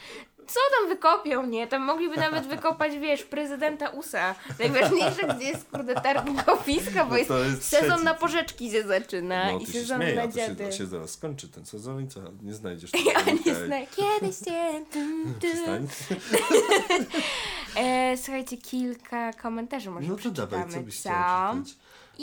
co 0.53 0.61
tam 0.81 0.89
wykopią, 0.89 1.47
nie? 1.47 1.67
Tam 1.67 1.83
mogliby 1.83 2.17
nawet 2.17 2.47
wykopać, 2.47 2.99
wiesz, 2.99 3.23
prezydenta 3.23 3.89
USA. 3.89 4.35
Najważniejsze, 4.59 5.35
gdzie 5.37 5.45
jest, 5.49 5.65
kurde, 5.71 5.95
targowisko, 5.95 7.05
bo 7.05 7.11
No 7.11 7.17
jest, 7.19 7.31
jest 7.31 7.63
sezon 7.69 7.89
trzeci. 7.89 8.05
na 8.05 8.15
porzeczki 8.15 8.71
się 8.71 8.83
zaczyna 8.83 9.53
No, 9.53 9.59
i 9.59 9.67
sezon 9.67 9.99
śmieje, 10.01 10.17
na 10.17 10.23
a 10.23 10.27
to 10.27 10.33
się, 10.33 10.37
dziady. 10.39 10.65
to 10.65 10.73
się 10.73 10.87
zaraz 10.87 11.11
skończy 11.11 11.49
ten 11.49 11.67
sezon 11.67 12.05
i 12.05 12.09
co, 12.09 12.21
nie 12.43 12.55
znajdziesz 12.55 12.91
Ja 13.07 13.13
tego 13.21 13.31
nie 13.33 13.41
Okej. 13.41 13.55
znam. 13.67 13.81
Kiedyś 13.97 14.37
cię. 14.37 14.85
E, 17.77 18.17
słuchajcie, 18.17 18.57
kilka 18.57 19.33
komentarzy 19.33 19.91
może 19.91 20.09
No 20.09 20.17
to 20.17 20.31
dawaj, 20.31 20.71
co 20.71 20.81
byś 20.81 20.99
chciała? 21.01 21.55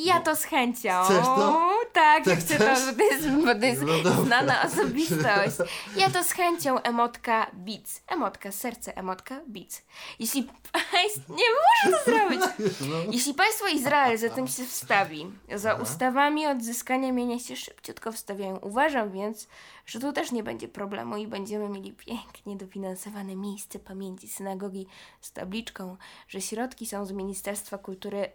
Ja 0.05 0.19
to 0.19 0.35
z 0.35 0.43
chęcią. 0.43 1.03
Chcesz 1.03 1.25
to? 1.25 1.69
Tak, 1.93 2.23
Ty 2.23 2.29
ja 2.29 2.35
chcę 2.35 2.57
to, 2.57 2.65
bo 2.65 2.95
to 2.95 3.03
jest, 3.03 3.29
bo 3.29 3.55
to 3.55 3.65
jest 3.65 3.81
No 4.03 4.25
znana 4.25 4.61
osobistość. 4.61 5.57
Ja 5.95 6.09
to 6.09 6.23
z 6.23 6.31
chęcią 6.31 6.81
emotka 6.81 7.51
beats. 7.53 8.01
Emotka 8.07 8.51
serce, 8.51 8.97
emotka 8.97 9.41
beats. 9.47 9.81
Jeśli 10.19 10.43
państwo... 10.71 11.33
Nie 11.39 11.43
muszę 11.57 11.97
to 11.97 12.11
zrobić. 12.11 12.41
No. 12.81 13.11
Jeśli 13.11 13.33
państwo 13.33 13.67
Izrael 13.67 14.17
za 14.17 14.29
tym 14.29 14.47
się 14.47 14.65
wstawi, 14.65 15.31
za 15.55 15.73
ustawami 15.73 16.47
odzyskania 16.47 17.11
mienia 17.11 17.39
się 17.39 17.55
szybciutko 17.55 18.11
wstawiają. 18.11 18.57
Uważam 18.57 19.11
więc, 19.11 19.47
że 19.85 19.99
tu 19.99 20.13
też 20.13 20.31
nie 20.31 20.43
będzie 20.43 20.67
problemu 20.67 21.17
i 21.17 21.27
będziemy 21.27 21.69
mieli 21.69 21.93
pięknie 21.93 22.55
dofinansowane 22.55 23.35
miejsce 23.35 23.79
pamięci 23.79 24.27
synagogi 24.27 24.87
z 25.21 25.31
tabliczką, 25.31 25.97
że 26.27 26.41
środki 26.41 26.85
są 26.85 27.05
z 27.05 27.11
Ministerstwa 27.11 27.77
Kultury 27.77 28.31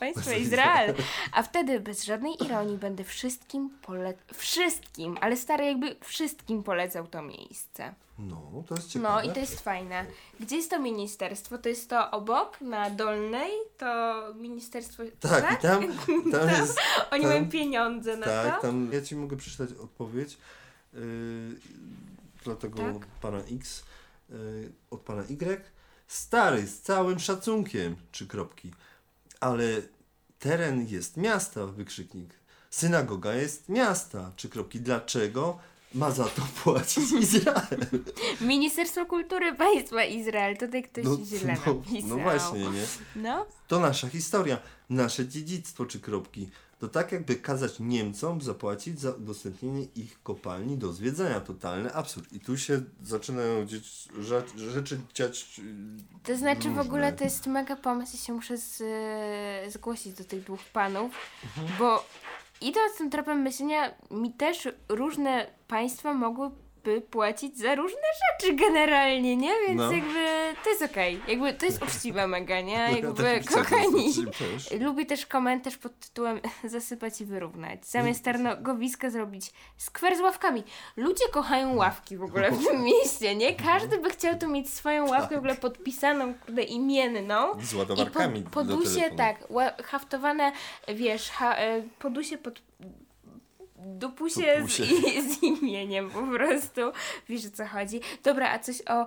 państwa 0.00 0.32
Izrael. 0.34 0.94
A 1.32 1.42
wtedy 1.42 1.80
bez 1.80 2.04
żadnej 2.04 2.44
ironii 2.44 2.78
będę 2.78 3.04
wszystkim 3.04 3.70
pole... 3.82 4.14
wszystkim, 4.34 5.18
ale 5.20 5.36
stary 5.36 5.64
jakby 5.64 5.96
wszystkim 6.00 6.62
polecał 6.62 7.06
to 7.06 7.22
miejsce. 7.22 7.94
No, 8.18 8.64
to 8.68 8.74
jest 8.74 8.88
ciekawe. 8.88 9.14
No 9.14 9.30
i 9.30 9.34
to 9.34 9.40
jest 9.40 9.60
fajne. 9.60 10.06
Gdzie 10.40 10.56
jest 10.56 10.70
to 10.70 10.78
ministerstwo? 10.78 11.58
To 11.58 11.68
jest 11.68 11.90
to 11.90 12.10
obok, 12.10 12.60
na 12.60 12.90
Dolnej, 12.90 13.50
to 13.78 14.22
ministerstwo... 14.34 15.02
Tak, 15.20 15.58
i 15.58 15.62
tam, 15.62 15.82
tam 16.32 16.48
jest... 16.48 16.78
Oni 17.10 17.22
tam- 17.22 17.30
mają 17.30 17.48
pieniądze 17.48 18.16
na 18.16 18.26
Tak, 18.26 18.56
to? 18.56 18.62
tam 18.62 18.90
ja 18.92 19.02
ci 19.02 19.16
mogę 19.16 19.36
przeczytać 19.36 19.72
odpowiedź 19.72 20.38
yy, 20.92 21.00
dla 22.44 22.54
tego 22.56 22.78
Tak. 22.78 23.06
pana 23.06 23.38
X 23.38 23.84
yy, 24.30 24.72
od 24.90 25.00
pana 25.00 25.22
Y. 25.22 25.64
Stary, 26.06 26.66
z 26.66 26.80
całym 26.80 27.18
szacunkiem, 27.18 27.96
trzy 28.12 28.26
kropki, 28.26 28.70
ale 29.40 29.64
teren 30.38 30.86
jest 30.88 31.16
miasta, 31.16 31.66
wykrzyknik. 31.66 32.34
Synagoga 32.70 33.34
jest 33.34 33.68
miasta, 33.68 34.32
trzy 34.36 34.48
kropki. 34.48 34.80
Dlaczego 34.80 35.58
ma 35.94 36.10
za 36.10 36.24
to 36.24 36.42
płacić 36.64 37.12
Izrael? 37.20 37.80
Ministerstwo 38.40 39.06
Kultury 39.06 39.54
Państwa 39.54 40.04
Izrael. 40.04 40.56
Tutaj 40.56 40.82
ktoś 40.82 41.04
No, 41.04 41.18
źle 41.24 41.56
no, 41.66 41.74
napisał. 41.74 42.08
no 42.08 42.16
właśnie, 42.18 42.60
nie? 42.60 42.84
No, 43.16 43.46
To 43.68 43.80
nasza 43.80 44.08
historia, 44.08 44.58
nasze 44.90 45.28
dziedzictwo, 45.28 45.86
czy 45.86 46.00
kropki. 46.00 46.50
To 46.80 46.88
tak 46.88 47.12
jakby 47.12 47.36
kazać 47.36 47.80
Niemcom 47.80 48.40
zapłacić 48.42 49.00
za 49.00 49.10
udostępnienie 49.10 49.84
ich 49.96 50.22
kopalni 50.22 50.76
do 50.78 50.92
zwiedzania. 50.92 51.40
Totalny 51.40 51.94
absurd. 51.94 52.32
I 52.32 52.40
tu 52.40 52.56
się 52.58 52.82
zaczynają 53.02 53.66
dzieć, 53.66 54.08
rzecz, 54.20 54.56
rzeczy 54.56 55.00
dziać. 55.14 55.58
yy, 55.58 55.64
to 56.24 56.36
znaczy 56.36 56.60
w 56.62 56.64
różne. 56.66 56.80
ogóle 56.82 57.12
to 57.12 57.24
jest 57.24 57.46
mega 57.46 57.76
pomysł 57.76 58.14
i 58.16 58.18
się 58.18 58.32
muszę 58.32 58.56
z, 58.58 58.82
zgłosić 59.72 60.12
do 60.14 60.24
tych 60.24 60.44
dwóch 60.44 60.60
panów, 60.72 61.12
Mhm. 61.44 61.68
bo 61.78 62.04
idąc 62.60 62.96
tym 62.98 63.10
tropem 63.10 63.38
myślenia, 63.42 63.94
mi 64.10 64.32
też 64.32 64.68
różne 64.88 65.46
państwa 65.68 66.14
mogłyby 66.86 67.00
płacić 67.00 67.58
za 67.58 67.74
różne 67.74 67.98
rzeczy 68.32 68.54
generalnie, 68.54 69.36
nie? 69.36 69.52
Więc 69.68 69.80
No. 69.80 69.92
jakby 69.92 70.24
to 70.64 70.70
jest 70.70 70.82
okej. 70.82 71.20
Jakby 71.28 71.54
to 71.54 71.66
jest 71.66 71.82
uczciwe 71.82 72.26
mega, 72.26 72.60
nie? 72.60 72.72
Ja 72.72 72.90
Jakby 72.90 73.22
tak 73.22 73.42
chciałem 73.42 73.64
kochani. 73.64 74.14
też. 74.38 74.80
Lubię 74.80 75.06
też 75.06 75.26
komentarz 75.26 75.76
pod 75.76 76.00
tytułem 76.00 76.40
zasypać 76.64 77.20
i 77.20 77.24
wyrównać. 77.24 77.86
Zamiast 77.86 78.24
tarnogowiska 78.24 79.10
zrobić 79.10 79.52
skwer 79.76 80.16
z 80.16 80.20
ławkami. 80.20 80.62
Ludzie 80.96 81.24
kochają 81.32 81.76
ławki 81.76 82.16
w 82.16 82.22
ogóle 82.22 82.50
w 82.52 82.66
tym 82.66 82.82
mieście, 82.90 83.36
nie? 83.36 83.54
Każdy 83.54 83.98
by 83.98 84.10
chciał 84.10 84.38
tu 84.38 84.48
mieć 84.48 84.70
swoją 84.74 85.08
ławkę 85.08 85.34
w 85.34 85.38
ogóle 85.38 85.54
podpisaną, 85.54 86.34
kurde, 86.34 86.62
imienną. 86.62 87.60
Z 87.60 87.72
I 87.72 87.76
ładowarkami. 87.76 88.42
pod, 88.42 88.66
do 88.68 88.76
podusie, 88.76 89.10
tak, 89.16 89.36
haftowane, 89.84 90.52
wiesz, 90.88 91.30
ha, 91.30 91.56
e, 91.56 91.82
podusie 91.98 92.38
pod... 92.38 92.62
Dupusie 93.86 94.42
z, 94.56 94.60
Dupusie. 94.60 94.84
i, 94.84 95.22
z 95.34 95.42
imieniem 95.42 96.10
po 96.10 96.22
prostu. 96.26 96.80
Wiesz 97.28 97.46
o 97.46 97.50
co 97.50 97.66
chodzi. 97.66 98.00
Dobra, 98.24 98.52
a 98.52 98.58
coś 98.58 98.82
o, 98.88 99.06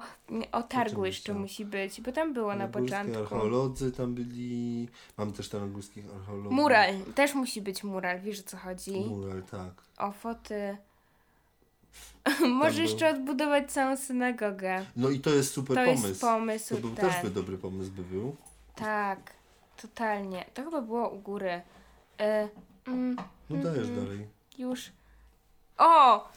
o 0.51 0.63
targu 0.63 1.06
jeszcze 1.06 1.34
musi 1.34 1.65
być, 1.65 2.01
bo 2.01 2.12
tam 2.12 2.34
było 2.34 2.56
na 2.56 2.68
początku. 2.68 3.20
archeolodzy 3.20 3.92
tam 3.92 4.13
byli. 4.15 4.88
Mamy 5.18 5.32
też 5.34 5.50
tarnogórskich 5.50 6.06
archeologów. 6.15 6.51
Mural, 6.51 6.94
też 7.15 7.34
musi 7.34 7.62
być 7.62 7.84
mural, 7.84 8.20
wiesz 8.22 8.39
o 8.39 8.44
co 8.44 8.58
chodzi. 8.58 9.00
Mural, 9.01 9.44
tak. 9.44 9.72
O 9.98 10.12
foty. 10.12 10.77
Może 12.50 12.74
był. 12.74 12.82
jeszcze 12.84 13.10
odbudować 13.10 13.72
całą 13.72 13.98
synagogę. 13.98 14.86
No 14.96 15.10
i 15.10 15.20
to 15.20 15.30
jest 15.30 15.53
super 15.53 15.77
To 15.77 15.84
pomysł. 15.86 16.08
jest 16.08 16.22
pomysł 16.22 16.75
to 16.75 16.82
był 16.82 16.96
ten. 16.96 17.10
też 17.10 17.22
by 17.24 17.30
dobry 17.30 17.58
pomysł 17.58 17.92
by 17.92 18.01
był. 18.03 18.36
Tak, 18.75 19.34
totalnie. 19.82 20.46
To 20.53 20.63
chyba 20.63 20.82
było 20.82 21.10
u 21.10 21.20
góry. 21.20 21.62
Y, 22.22 22.50
mm, 22.88 23.15
No 23.50 23.63
dajesz 23.63 23.89
dalej. 23.89 24.27
Już. 24.60 24.91
O! 25.77 26.27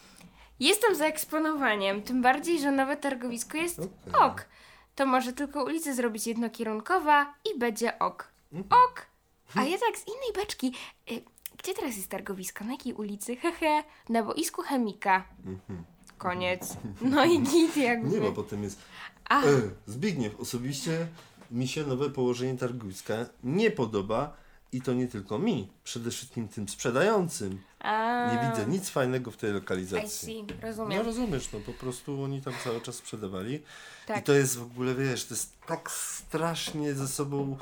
Jestem 0.61 0.95
za 0.95 1.07
eksponowaniem, 1.07 2.03
tym 2.03 2.23
bardziej, 2.23 2.61
że 2.61 2.73
nowe 2.73 2.97
targowisko 2.97 3.57
jest 3.59 3.79
Okej. 3.79 4.23
ok. 4.23 4.47
To 4.95 5.07
może 5.07 5.33
tylko 5.33 5.65
ulicę 5.65 5.95
zrobić 5.95 6.27
jednokierunkowa 6.27 7.35
i 7.55 7.59
będzie 7.59 7.99
ok. 7.99 8.29
Mhm. 8.53 8.83
Ok. 8.85 9.07
A 9.55 9.63
ja 9.65 9.79
tak 9.79 9.99
z 9.99 10.07
innej 10.09 10.33
beczki. 10.35 10.73
Y, 11.11 11.23
gdzie 11.63 11.75
teraz 11.75 11.97
jest 11.97 12.09
targowisko? 12.09 12.65
Na 12.65 12.73
jakiej 12.73 12.93
ulicy? 12.95 13.37
Hehe. 13.37 13.83
Na 14.09 14.23
boisku 14.23 14.63
chemika. 14.63 15.25
Koniec. 16.19 16.77
No 17.01 17.25
i 17.25 17.39
git 17.43 17.77
jakby. 17.77 18.07
Mhm. 18.07 18.23
Nie, 18.23 18.29
bo 18.31 18.43
potem 18.43 18.63
jest... 18.63 18.79
A, 19.29 19.43
E, 19.43 19.45
Zbigniew, 19.87 20.41
osobiście 20.41 21.07
mi 21.51 21.69
się 21.69 21.87
nowe 21.87 22.11
położenie 22.11 22.59
targowiska 22.59 23.15
nie 23.45 23.71
podoba 23.71 24.37
i 24.73 24.83
to 24.83 24.93
nie 24.95 25.09
tylko 25.09 25.39
mi, 25.39 25.69
przede 25.85 26.11
wszystkim 26.11 26.49
tym 26.49 26.69
sprzedającym. 26.69 27.61
a, 27.81 28.31
Nie 28.33 28.51
widzę 28.51 28.67
nic 28.71 28.91
fajnego 28.91 29.31
w 29.31 29.37
tej 29.37 29.51
I 29.51 29.55
lokalizacji. 29.55 30.09
see, 30.29 30.43
No 30.43 30.55
rozumiem. 30.69 31.07
rozumiesz, 31.07 31.49
no 31.53 31.61
po 31.61 31.73
prostu 31.73 32.23
oni 32.23 32.43
tam 32.43 32.55
cały 32.65 32.81
czas 32.81 32.95
sprzedawali. 32.95 33.63
Tak. 34.07 34.21
I 34.21 34.23
to 34.23 34.33
jest 34.33 34.57
w 34.59 34.63
ogóle, 34.63 34.95
wiesz, 34.95 35.25
to 35.25 35.35
jest 35.35 35.53
tak 35.67 35.91
strasznie 35.91 36.95
ze 36.95 37.09
sobą 37.09 37.57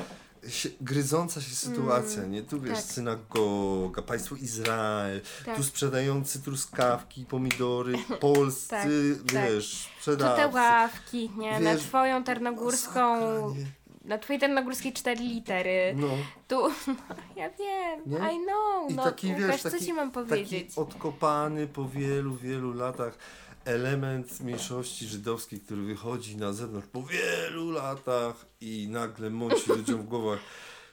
się, 0.49 0.69
gryząca 0.81 1.41
się 1.41 1.55
sytuacja, 1.55 2.25
nie? 2.27 2.43
Tu 2.43 2.61
wiesz, 2.61 2.75
tak. 2.77 2.85
synagoga, 2.85 4.03
państwo 4.03 4.37
Izrael, 4.37 5.21
Tak. 5.45 5.57
tu 5.57 5.63
sprzedający 5.63 6.43
truskawki, 6.43 7.25
pomidory, 7.25 7.95
polscy, 8.21 8.69
Tak, 8.71 8.89
wiesz, 9.33 9.83
Tu 9.95 9.99
sprzedawcy. 9.99 10.43
te 10.43 10.49
ławki, 10.49 11.31
nie? 11.37 11.61
Na 11.61 11.75
Wiesz, 11.75 11.83
twoją 11.83 12.25
tarnogórską, 12.25 13.21
Masakra, 13.21 13.61
nie? 13.61 13.67
Na 14.05 14.19
twojej 14.19 14.41
tarnogórskiej 14.41 14.93
cztery 14.93 15.21
litery. 15.21 15.95
No. 15.97 16.09
Tu, 16.49 16.69
ja 17.37 17.51
wiem, 17.51 18.01
Nie? 18.07 18.17
I 18.17 18.39
know, 18.45 18.91
I 18.91 18.95
no 18.95 19.05
taki, 19.05 19.27
Łukasz, 19.27 19.47
wiesz, 19.51 19.63
co 19.63 19.71
taki, 19.71 19.85
ci 19.85 19.93
mam 19.93 20.11
powiedzieć? 20.11 20.69
taki 20.69 20.81
odkopany 20.81 21.67
po 21.67 21.89
wielu, 21.89 22.37
wielu 22.37 22.73
latach 22.73 23.19
element 23.65 24.41
mniejszości 24.41 25.07
żydowskiej, 25.07 25.61
który 25.61 25.83
wychodzi 25.83 26.37
na 26.37 26.53
zewnątrz 26.53 26.89
po 26.89 27.03
wielu 27.03 27.71
latach 27.71 28.47
i 28.61 28.89
nagle 28.91 29.31
mąci 29.31 29.71
ludziom 29.71 30.03
w 30.03 30.05
głowach. 30.05 30.39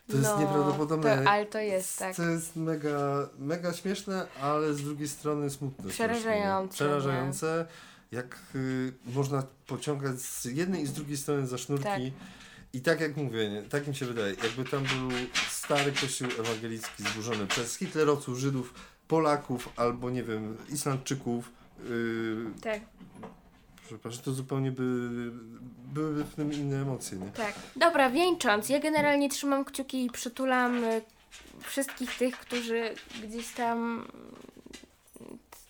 To 0.08 0.18
jest 0.18 0.30
No, 0.30 0.40
nieprawdopodobne. 0.40 1.24
To, 1.24 1.30
ale 1.30 1.46
to 1.46 1.60
jest 1.60 2.00
tak. 2.00 2.16
To 2.16 2.24
jest 2.24 2.56
mega, 2.56 3.30
mega 3.40 3.74
śmieszne, 3.74 4.28
ale 4.42 4.74
z 4.74 4.82
drugiej 4.84 5.08
strony 5.08 5.50
smutne. 5.50 5.90
Przerażające. 5.90 6.74
Przerażające. 6.74 7.66
Jak 8.12 8.40
y, 8.56 8.94
można 9.06 9.44
pociągać 9.68 10.20
z 10.20 10.46
jednej 10.46 10.82
i 10.84 10.88
z 10.88 10.94
drugiej 10.94 11.18
strony 11.18 11.48
za 11.48 11.58
sznurki. 11.58 11.84
Tak. 11.86 12.02
I 12.74 12.82
tak 12.82 13.02
jak 13.02 13.18
mówię, 13.18 13.50
nie, 13.50 13.62
tak 13.62 13.88
mi 13.88 13.96
się 13.96 14.06
wydaje, 14.06 14.36
jakby 14.44 14.66
tam 14.66 14.84
był 14.84 15.10
stary 15.50 15.92
kościół 15.92 16.28
ewangelicki 16.40 17.04
zburzony 17.04 17.48
przez 17.48 17.78
hitlerowców, 17.78 18.38
Żydów, 18.38 18.74
Polaków 19.08 19.70
albo 19.76 20.10
nie 20.10 20.24
wiem, 20.24 20.58
Islandczyków. 20.70 21.52
Yy, 21.90 22.46
Tak, 22.62 22.80
przepraszam, 23.86 24.24
to 24.24 24.32
zupełnie 24.34 24.72
by, 24.72 24.84
byłyby 25.94 26.24
w 26.24 26.36
tym 26.36 26.54
inne 26.54 26.82
emocje, 26.82 27.18
nie? 27.18 27.32
tak. 27.32 27.54
Dobra, 27.76 28.10
wieńcząc, 28.10 28.70
ja 28.70 28.80
generalnie 28.80 29.30
trzymam 29.30 29.66
kciuki 29.66 30.06
i 30.06 30.10
przytulam 30.10 30.84
y, 30.84 31.02
wszystkich 31.62 32.18
tych, 32.18 32.38
którzy 32.40 32.96
gdzieś 33.24 33.52
tam 33.54 34.08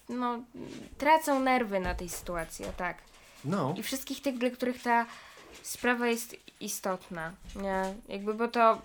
no, 0.09 0.39
tracą 0.97 1.39
nerwy 1.39 1.79
na 1.79 1.95
tej 1.95 2.09
sytuacji, 2.09 2.65
o 2.65 2.71
tak. 2.77 2.97
No, 3.45 3.75
I 3.77 3.83
wszystkich 3.83 4.21
tych, 4.21 4.37
dla 4.37 4.49
których 4.49 4.81
ta 4.81 5.05
sprawa 5.63 6.07
jest 6.07 6.35
istotna, 6.59 7.33
nie? 7.55 7.95
Jakby, 8.07 8.33
bo 8.33 8.47
to 8.47 8.81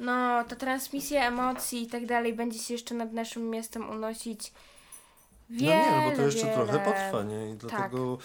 no, 0.00 0.44
ta 0.44 0.56
transmisja 0.56 1.28
emocji 1.28 1.82
i 1.82 1.86
tak 1.86 2.06
dalej 2.06 2.34
będzie 2.34 2.58
się 2.58 2.74
jeszcze 2.74 2.94
nad 2.94 3.12
naszym 3.12 3.50
miastem 3.50 3.90
unosić 3.90 4.52
no 5.50 5.60
wiele, 5.60 5.90
nie, 5.90 5.90
no 6.04 6.10
bo 6.10 6.16
to 6.16 6.22
jeszcze 6.22 6.46
wiele... 6.46 6.54
trochę 6.54 6.78
potrwa, 6.78 7.22
nie? 7.22 7.50
I 7.50 7.56
Tak. 7.56 7.70
dlatego 7.70 8.18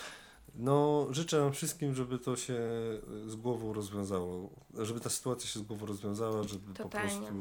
no, 0.55 1.07
życzę 1.11 1.51
wszystkim, 1.51 1.95
żeby 1.95 2.19
to 2.19 2.35
się 2.35 2.59
z 3.27 3.35
głową 3.35 3.73
rozwiązało, 3.73 4.49
żeby 4.77 4.99
ta 4.99 5.09
sytuacja 5.09 5.49
się 5.49 5.59
z 5.59 5.61
głową 5.61 5.85
rozwiązała, 5.85 6.43
żeby 6.43 6.73
Totalnie. 6.73 7.09
po 7.09 7.17
prostu 7.17 7.35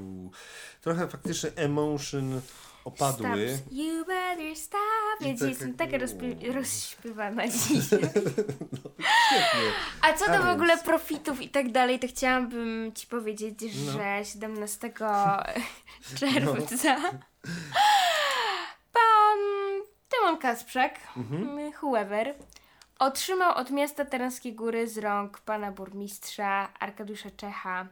trochę 0.81 1.09
faktycznie 1.09 1.50
emotion 1.57 2.40
opadły. 2.85 3.49
Stop. 3.57 3.73
You 3.73 4.05
better 4.05 4.57
stop. 4.57 4.81
Ja 5.21 5.27
tak 5.27 5.33
dzisiaj 5.35 5.49
jestem 5.49 5.75
taka 5.75 5.97
rozpi- 5.99 6.53
rozśpiewana 6.55 7.49
dzisiaj. 7.49 7.81
Świetnie. 7.88 9.71
A 10.03 10.12
co 10.12 10.27
do 10.27 10.35
A 10.35 10.43
w 10.43 10.49
ogóle 10.49 10.69
więc- 10.75 10.83
profitów 10.83 11.43
i 11.43 11.49
tak 11.49 11.73
dalej, 11.73 11.99
to 11.99 12.09
chciałabym 12.09 12.93
Ci 12.95 13.07
powiedzieć, 13.07 13.59
No. 13.87 13.93
że 13.93 14.25
17 14.25 14.90
czerwca 16.19 16.97
pan 18.93 19.38
Tymon 20.09 20.38
Kasprzak, 20.38 20.99
Mhm. 21.16 21.73
whoever, 21.83 22.35
otrzymał 22.99 23.55
od 23.55 23.71
miasta 23.71 24.05
Taranskie 24.05 24.53
Góry 24.53 24.88
z 24.88 24.99
rąk 24.99 25.38
pana 25.40 25.73
burmistrza 25.73 26.69
Arkadiusza 26.81 27.31
Czecha 27.37 27.87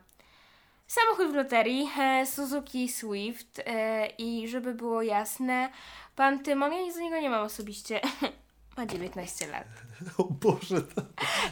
samochód 0.89 1.31
w 1.31 1.35
loterii 1.35 1.89
e, 1.99 2.25
Suzuki 2.25 2.89
Swift 2.89 3.61
e, 3.65 4.07
i 4.17 4.47
żeby 4.47 4.73
było 4.73 5.01
jasne, 5.01 5.69
pan 6.15 6.43
Tymon, 6.43 6.73
ja 6.73 6.81
nic 6.81 6.95
do 6.95 7.01
niego 7.01 7.19
nie 7.19 7.29
mam 7.29 7.45
osobiście, 7.45 8.01
ma 8.77 8.85
19 8.85 9.47
lat. 9.47 9.67
O 10.17 10.23
Boże, 10.23 10.81
to, 10.81 11.01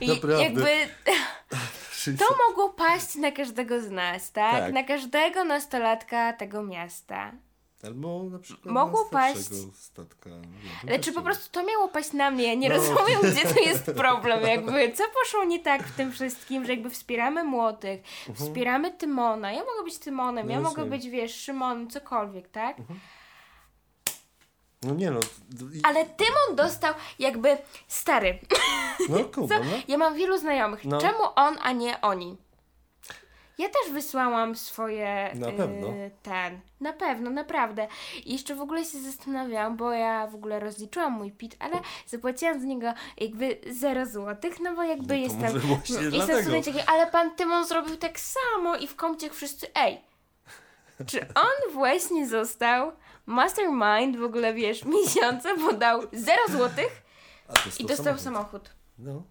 I 0.02 0.08
Naprawdę. 0.08 0.44
jakby 0.44 0.72
to 2.20 2.26
mogło 2.48 2.70
paść 2.70 3.16
na 3.16 3.32
każdego 3.32 3.82
z 3.82 3.90
nas, 3.90 4.32
tak? 4.32 4.62
Tak. 4.62 4.74
Na 4.74 4.84
każdego 4.84 5.44
nastolatka 5.44 6.34
tego 6.34 6.64
miasta. 6.64 7.32
Albo 7.84 8.24
na 8.24 8.40
przykład 8.40 8.74
Mogło 8.74 9.04
na 9.04 9.10
paść- 9.10 9.74
statka. 9.76 10.30
Wiem, 10.30 10.42
Ale 10.88 11.00
czy 11.00 11.12
po 11.14 11.22
prostu 11.22 11.52
to 11.52 11.64
miało 11.64 11.88
paść 11.88 12.14
na 12.14 12.32
mnie? 12.32 12.44
Ja 12.48 12.54
nie 12.54 12.70
No. 12.70 12.76
rozumiem, 12.76 13.20
gdzie 13.32 13.54
tu 13.54 13.60
jest 13.60 13.86
problem. 14.04 14.42
Jakby, 14.48 14.92
co 14.94 15.04
poszło 15.24 15.44
nie 15.44 15.60
tak 15.60 15.84
w 15.84 15.96
tym 15.96 16.12
wszystkim, 16.12 16.66
że 16.66 16.72
jakby 16.74 16.90
wspieramy 16.90 17.44
młodych, 17.44 18.02
wspieramy 18.36 18.92
Tymona. 18.94 19.52
Ja 19.52 19.60
mogę 19.64 19.84
być 19.84 19.98
Tymonem. 19.98 20.48
No 20.48 20.54
ja 20.54 20.62
mogę 20.62 20.86
być, 20.86 21.10
wiesz, 21.10 21.36
Szymonem, 21.36 21.90
cokolwiek, 21.90 22.48
tak? 22.50 22.78
No 24.84 24.94
nie 24.94 25.12
no, 25.12 25.20
Ale 25.84 26.06
Tymon 26.06 26.56
dostał 26.56 26.94
jakby 27.20 27.58
stary. 27.88 28.40
no 29.10 29.24
Kuba, 29.24 29.60
no. 29.60 29.66
Ja 29.88 29.98
mam 29.98 30.16
wielu 30.16 30.38
znajomych. 30.38 30.86
No. 30.86 31.02
Czemu 31.02 31.20
on, 31.36 31.58
a 31.62 31.72
nie 31.72 32.02
oni? 32.02 32.38
Ja 33.58 33.68
też 33.70 33.94
wysłałam 33.94 34.56
swoje. 34.56 35.32
Na 35.36 35.50
y, 35.50 35.54
pewno. 35.54 35.88
Ten. 36.24 36.60
Na 36.82 36.94
pewno, 36.94 37.30
naprawdę. 37.30 37.88
I 38.26 38.34
jeszcze 38.34 38.56
w 38.56 38.62
ogóle 38.62 38.86
się 38.86 39.00
zastanawiałam, 39.00 39.78
bo 39.78 39.92
ja 39.92 40.28
w 40.28 40.36
ogóle 40.36 40.60
rozliczyłam 40.60 41.14
mój 41.14 41.32
PIT, 41.32 41.56
ale 41.60 41.80
zapłaciłam 42.08 42.62
z 42.62 42.64
niego 42.64 42.94
jakby 43.18 43.58
0 43.70 44.06
złotych, 44.06 44.60
no 44.60 44.76
bo 44.76 44.84
jakby 44.84 45.14
No 45.14 45.20
jestem. 45.20 45.42
może 45.42 45.60
właśnie 45.60 45.96
jestem 45.96 46.12
dlatego. 46.12 46.42
studenciem, 46.42 46.76
ale 46.88 47.08
pan 47.08 47.36
Tymon 47.36 47.66
zrobił 47.68 47.98
tak 47.98 48.20
samo 48.20 48.76
i 48.76 48.88
w 48.88 48.96
komcie 48.96 49.30
wszyscy. 49.30 49.68
Ej! 49.76 50.02
Czy 51.08 51.22
on 51.22 51.74
właśnie 51.74 52.28
został 52.28 52.92
mastermind 53.26 54.18
w 54.18 54.24
ogóle 54.24 54.54
wiesz 54.54 54.86
miesiąca, 54.86 55.56
bo 55.58 55.74
dał 55.74 56.02
0 56.14 56.38
złotych 56.50 57.02
i 57.80 57.86
dostał 57.86 58.18
samochód. 58.18 58.24
samochód. 58.24 58.70
No. 59.00 59.24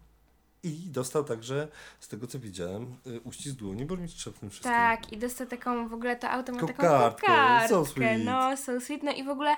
I 0.62 0.70
dostał 0.90 1.24
także, 1.24 1.68
z 2.00 2.08
tego 2.08 2.26
co 2.26 2.38
widziałem, 2.38 2.96
y, 3.06 3.20
uścisk 3.20 3.56
dłoni 3.56 3.84
burmistrza 3.84 4.30
w 4.30 4.38
tym 4.38 4.50
wszystkim. 4.50 4.72
Tak, 4.72 5.12
i 5.12 5.18
dostał 5.18 5.46
taką, 5.46 5.88
w 5.88 5.94
ogóle 5.94 6.16
to 6.16 6.30
auto 6.30 6.52
ma 6.52 6.60
taką 6.60 6.72
Kokardkę, 6.72 7.26
kokardkę. 7.26 7.68
so 7.68 7.84
sweet. 7.86 8.24
No, 8.24 8.56
so 8.56 8.80
sweet. 8.80 9.02
No 9.02 9.12
i 9.12 9.24
w 9.24 9.28
ogóle 9.28 9.56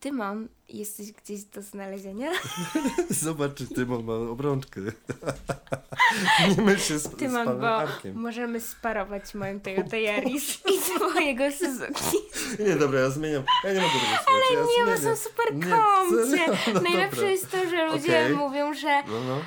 Tymon, 0.00 0.48
jesteś 0.68 1.12
gdzieś 1.12 1.44
do 1.44 1.62
znalezienia? 1.62 2.30
Zobacz, 3.10 3.54
czy 3.54 3.66
Tymon 3.66 4.04
ma 4.04 4.12
obrączkę. 4.14 4.80
nie 6.56 6.62
myl 6.62 6.78
się 6.78 6.98
z, 6.98 7.02
z 7.02 7.16
Tymon, 7.16 7.44
panem 7.44 7.60
bo 7.60 7.76
Arkiem. 7.76 8.16
możemy 8.16 8.60
sparować 8.60 9.34
moją 9.34 9.60
Toyota 9.64 9.96
Yaris 9.96 10.58
i 10.66 10.78
twojego 10.80 11.44
Suzuki. 11.52 12.16
Nie, 12.58 12.76
dobra, 12.76 13.00
ja 13.00 13.10
zmieniam. 13.10 13.42
Ja 13.64 13.72
nie 13.72 13.80
mogę 13.80 13.92
tego 13.92 14.04
słuchać. 14.16 14.26
Ale 14.28 14.60
ja 14.60 14.66
nie, 14.78 14.90
bo 14.92 14.96
zmieniam. 14.96 15.16
są 15.16 15.22
super 15.22 15.46
komcie. 15.46 16.72
No 16.74 16.80
Najlepsze 16.80 17.16
dobra. 17.16 17.30
jest 17.30 17.50
to, 17.50 17.68
że 17.70 17.86
ludzie 17.86 18.20
Okej. 18.24 18.36
mówią, 18.36 18.74
że 18.74 19.02
No, 19.06 19.20
no. 19.28 19.38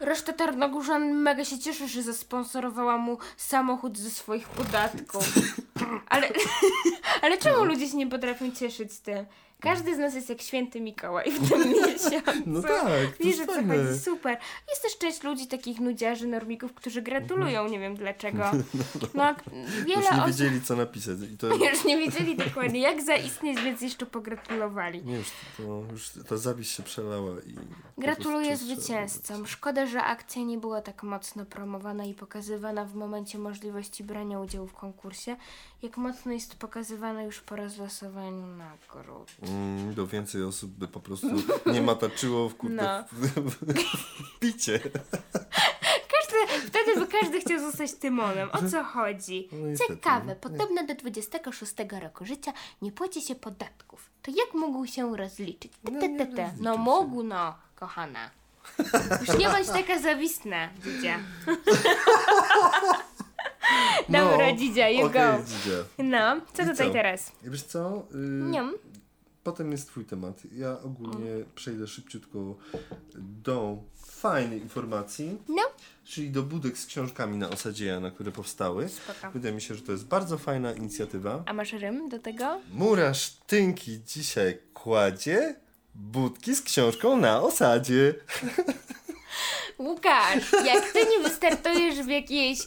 reszta 0.00 0.32
Tarnogórzan 0.32 1.14
mega 1.14 1.44
się 1.44 1.58
cieszy, 1.58 1.88
że 1.88 2.02
zasponsorowała 2.02 2.98
mu 2.98 3.18
samochód 3.36 3.98
ze 3.98 4.10
swoich 4.10 4.48
podatków. 4.48 5.24
Ale, 6.08 6.28
ale 7.22 7.38
czemu 7.38 7.64
ludzie 7.64 7.88
się 7.88 7.96
nie 7.96 8.06
potrafią 8.06 8.52
cieszyć 8.52 8.92
z 8.92 9.00
tym? 9.00 9.26
Każdy 9.60 9.94
z 9.94 9.98
nas 9.98 10.14
jest 10.14 10.28
jak 10.28 10.42
święty 10.42 10.80
Mikołaj 10.80 11.32
w 11.32 11.38
tym 11.48 11.68
miesiącu. 11.68 12.42
No 12.46 12.62
tak, 12.62 12.86
Wiesz, 13.20 13.40
o 13.40 13.46
co 13.46 13.52
chodzi? 13.54 13.98
Super. 14.04 14.38
Jest 14.70 14.82
też 14.82 14.98
część 14.98 15.22
ludzi, 15.22 15.46
takich 15.46 15.80
nudziarzy, 15.80 16.26
normików, 16.26 16.74
którzy 16.74 17.02
gratulują, 17.02 17.68
nie 17.68 17.78
wiem 17.78 17.94
dlaczego. 17.96 18.44
No, 19.14 19.34
wiele 19.86 19.96
Już 19.96 20.04
nie 20.04 20.10
osób 20.10 20.26
wiedzieli, 20.26 20.60
co 20.60 20.76
napisać. 20.76 21.18
I 21.32 21.38
to, 21.38 21.46
już 21.72 21.84
nie 21.84 21.98
wiedzieli 21.98 22.36
dokładnie, 22.36 22.80
jak 22.80 23.02
zaistnieć, 23.02 23.60
więc 23.62 23.80
jeszcze 23.80 24.06
pogratulowali. 24.06 25.04
nie, 25.04 25.16
już, 25.16 25.26
to, 25.56 25.62
już 25.92 26.10
ta 26.28 26.36
zawiść 26.36 26.70
się 26.70 26.82
przelała. 26.82 27.32
I 27.46 27.54
Gratuluję 27.98 28.56
zwycięzcom. 28.56 29.46
Szkoda, 29.46 29.86
że 29.86 30.02
akcja 30.02 30.42
nie 30.42 30.58
była 30.58 30.82
tak 30.82 31.02
mocno 31.02 31.46
promowana 31.46 32.04
i 32.04 32.14
pokazywana 32.14 32.84
w 32.84 32.94
momencie 32.94 33.38
możliwości 33.38 34.04
brania 34.04 34.40
udziału 34.40 34.66
w 34.66 34.74
konkursie. 34.74 35.36
jak 35.82 35.96
mocno 35.96 36.32
jest 36.32 36.54
pokazywane 36.54 37.24
już 37.24 37.40
po 37.40 37.56
rozlosowaniu 37.56 38.46
nagród. 38.46 39.30
Mm, 39.48 39.94
bo 39.94 40.06
więcej 40.06 40.42
osób 40.42 40.70
by 40.70 40.88
po 40.88 41.00
prostu 41.00 41.26
nie 41.66 41.82
mataczyło 41.82 42.48
w 42.48 42.54
kurde 42.54 42.76
No. 42.82 43.04
w, 43.12 43.26
w, 43.26 43.74
w 44.34 44.38
picie. 44.38 44.78
Każdy, 46.12 46.66
wtedy 46.66 47.00
by 47.00 47.06
każdy 47.06 47.40
chciał 47.40 47.58
zostać 47.60 47.92
Tymonem. 47.94 48.48
O 48.52 48.70
co 48.70 48.84
chodzi? 48.84 49.48
No 49.52 49.78
Ciekawe, 49.88 50.26
no. 50.26 50.36
podobno 50.36 50.86
do 50.86 50.94
26 50.94 51.72
roku 52.02 52.24
życia 52.24 52.52
nie 52.82 52.92
płaci 52.92 53.22
się 53.22 53.34
podatków. 53.34 54.10
To 54.22 54.30
jak 54.30 54.54
mógł 54.54 54.86
się 54.86 55.16
rozliczyć? 55.16 55.72
Te, 55.84 55.90
No 55.92 56.00
te, 56.00 56.26
te, 56.26 56.52
No 56.60 56.72
się. 56.74 56.78
mógł, 56.80 57.22
no, 57.22 57.54
kochana. 57.76 58.30
Już 59.20 59.38
nie 59.38 59.48
bądź 59.48 59.66
taka 59.68 59.98
zawistna, 59.98 60.68
dzidzia. 60.84 61.18
Dobra, 64.08 64.52
dzidzia, 64.56 64.88
you 64.88 65.06
okej, 65.06 65.20
go. 65.38 65.44
dzidzia. 65.44 65.76
No, 65.98 66.36
co 66.54 66.62
I 66.62 66.66
tutaj 66.66 66.86
co? 66.86 66.92
teraz? 66.92 67.32
Wiesz 67.42 67.62
co? 67.62 68.02
Y, 68.14 68.16
Niam. 68.50 68.74
Potem 69.46 69.72
jest 69.72 69.86
twój 69.88 70.04
temat. 70.04 70.42
Ja 70.52 70.80
ogólnie 70.80 71.30
przejdę 71.54 71.86
szybciutko 71.86 72.56
do 73.44 73.78
fajnej 74.06 74.60
informacji, 74.60 75.38
No, 75.48 75.62
czyli 76.04 76.30
do 76.30 76.42
budek 76.42 76.78
z 76.78 76.86
książkami 76.86 77.38
na 77.38 77.50
osadzie 77.50 77.86
Jana, 77.86 78.10
które 78.10 78.32
powstały. 78.32 78.88
spoko. 78.88 79.32
Wydaje 79.32 79.54
mi 79.54 79.60
się, 79.60 79.74
że 79.74 79.82
to 79.82 79.92
jest 79.92 80.06
bardzo 80.06 80.38
fajna 80.38 80.72
inicjatywa. 80.72 81.42
A 81.46 81.52
masz 81.52 81.72
rym 81.72 82.08
do 82.08 82.18
tego? 82.18 82.60
Murarz 82.72 83.30
Tynki 83.46 84.00
dzisiaj 84.06 84.58
kładzie 84.74 85.56
budki 85.94 86.54
z 86.54 86.62
książką 86.62 87.16
na 87.16 87.42
osadzie. 87.42 88.14
Łukasz, 89.78 90.52
jak 90.64 90.92
ty 90.92 91.06
nie 91.06 91.20
wystartujesz 91.28 91.94
w 91.94 92.08
jakiejś 92.08 92.58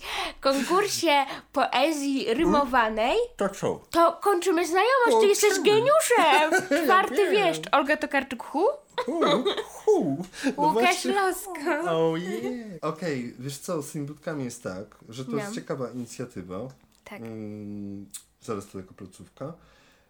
konkursie 0.41 1.25
poezji 1.53 2.33
rymowanej, 2.33 3.17
Tak 3.37 3.55
są. 3.55 3.79
to 3.91 4.19
kończymy 4.21 4.67
znajomość, 4.67 5.17
ty 5.21 5.27
jesteś 5.27 5.59
geniuszem! 5.65 6.67
Czwarty 6.85 7.31
wieszcz. 7.31 7.63
Olga 7.71 7.95
Tokarczuk-Hu? 7.97 8.63
Hu, 9.05 9.21
hu. 9.65 10.17
No 10.57 10.63
Łukasz 10.67 10.81
właśnie. 10.83 11.13
Losko. 11.13 11.51
Oh 11.91 12.17
yeah. 12.17 12.67
Okej, 12.81 13.33
wiesz 13.39 13.57
co, 13.57 13.81
z 13.81 13.91
tymi 13.91 14.05
budkami 14.05 14.43
jest 14.43 14.63
tak, 14.63 14.85
że 15.09 15.25
to 15.25 15.35
jest 15.35 15.47
No. 15.49 15.55
ciekawa 15.55 15.89
inicjatywa. 15.91 16.59
Tak. 17.03 17.21
Mm, 17.21 18.05
zaraz 18.41 18.67
to 18.67 18.77
jako 18.77 18.93
placówka. 18.93 19.53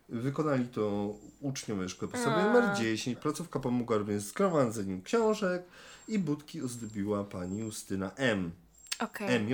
Wykonali 0.09 0.65
to 0.67 1.13
uczniowie 1.41 1.89
szkoły 1.89 2.11
podstawowej 2.11 2.45
numer 2.45 2.77
10. 2.77 3.17
Placówka 3.19 3.59
pomogła 3.59 3.97
również 3.97 4.23
z 4.23 4.31
gromadzeniem 4.31 5.01
książek 5.01 5.63
i 6.09 6.19
budki 6.19 6.61
ozdobiła 6.61 7.23
pani 7.23 7.59
Justyna 7.59 8.11
M. 8.15 8.51
Okej. 8.99 9.39
MJ, 9.39 9.53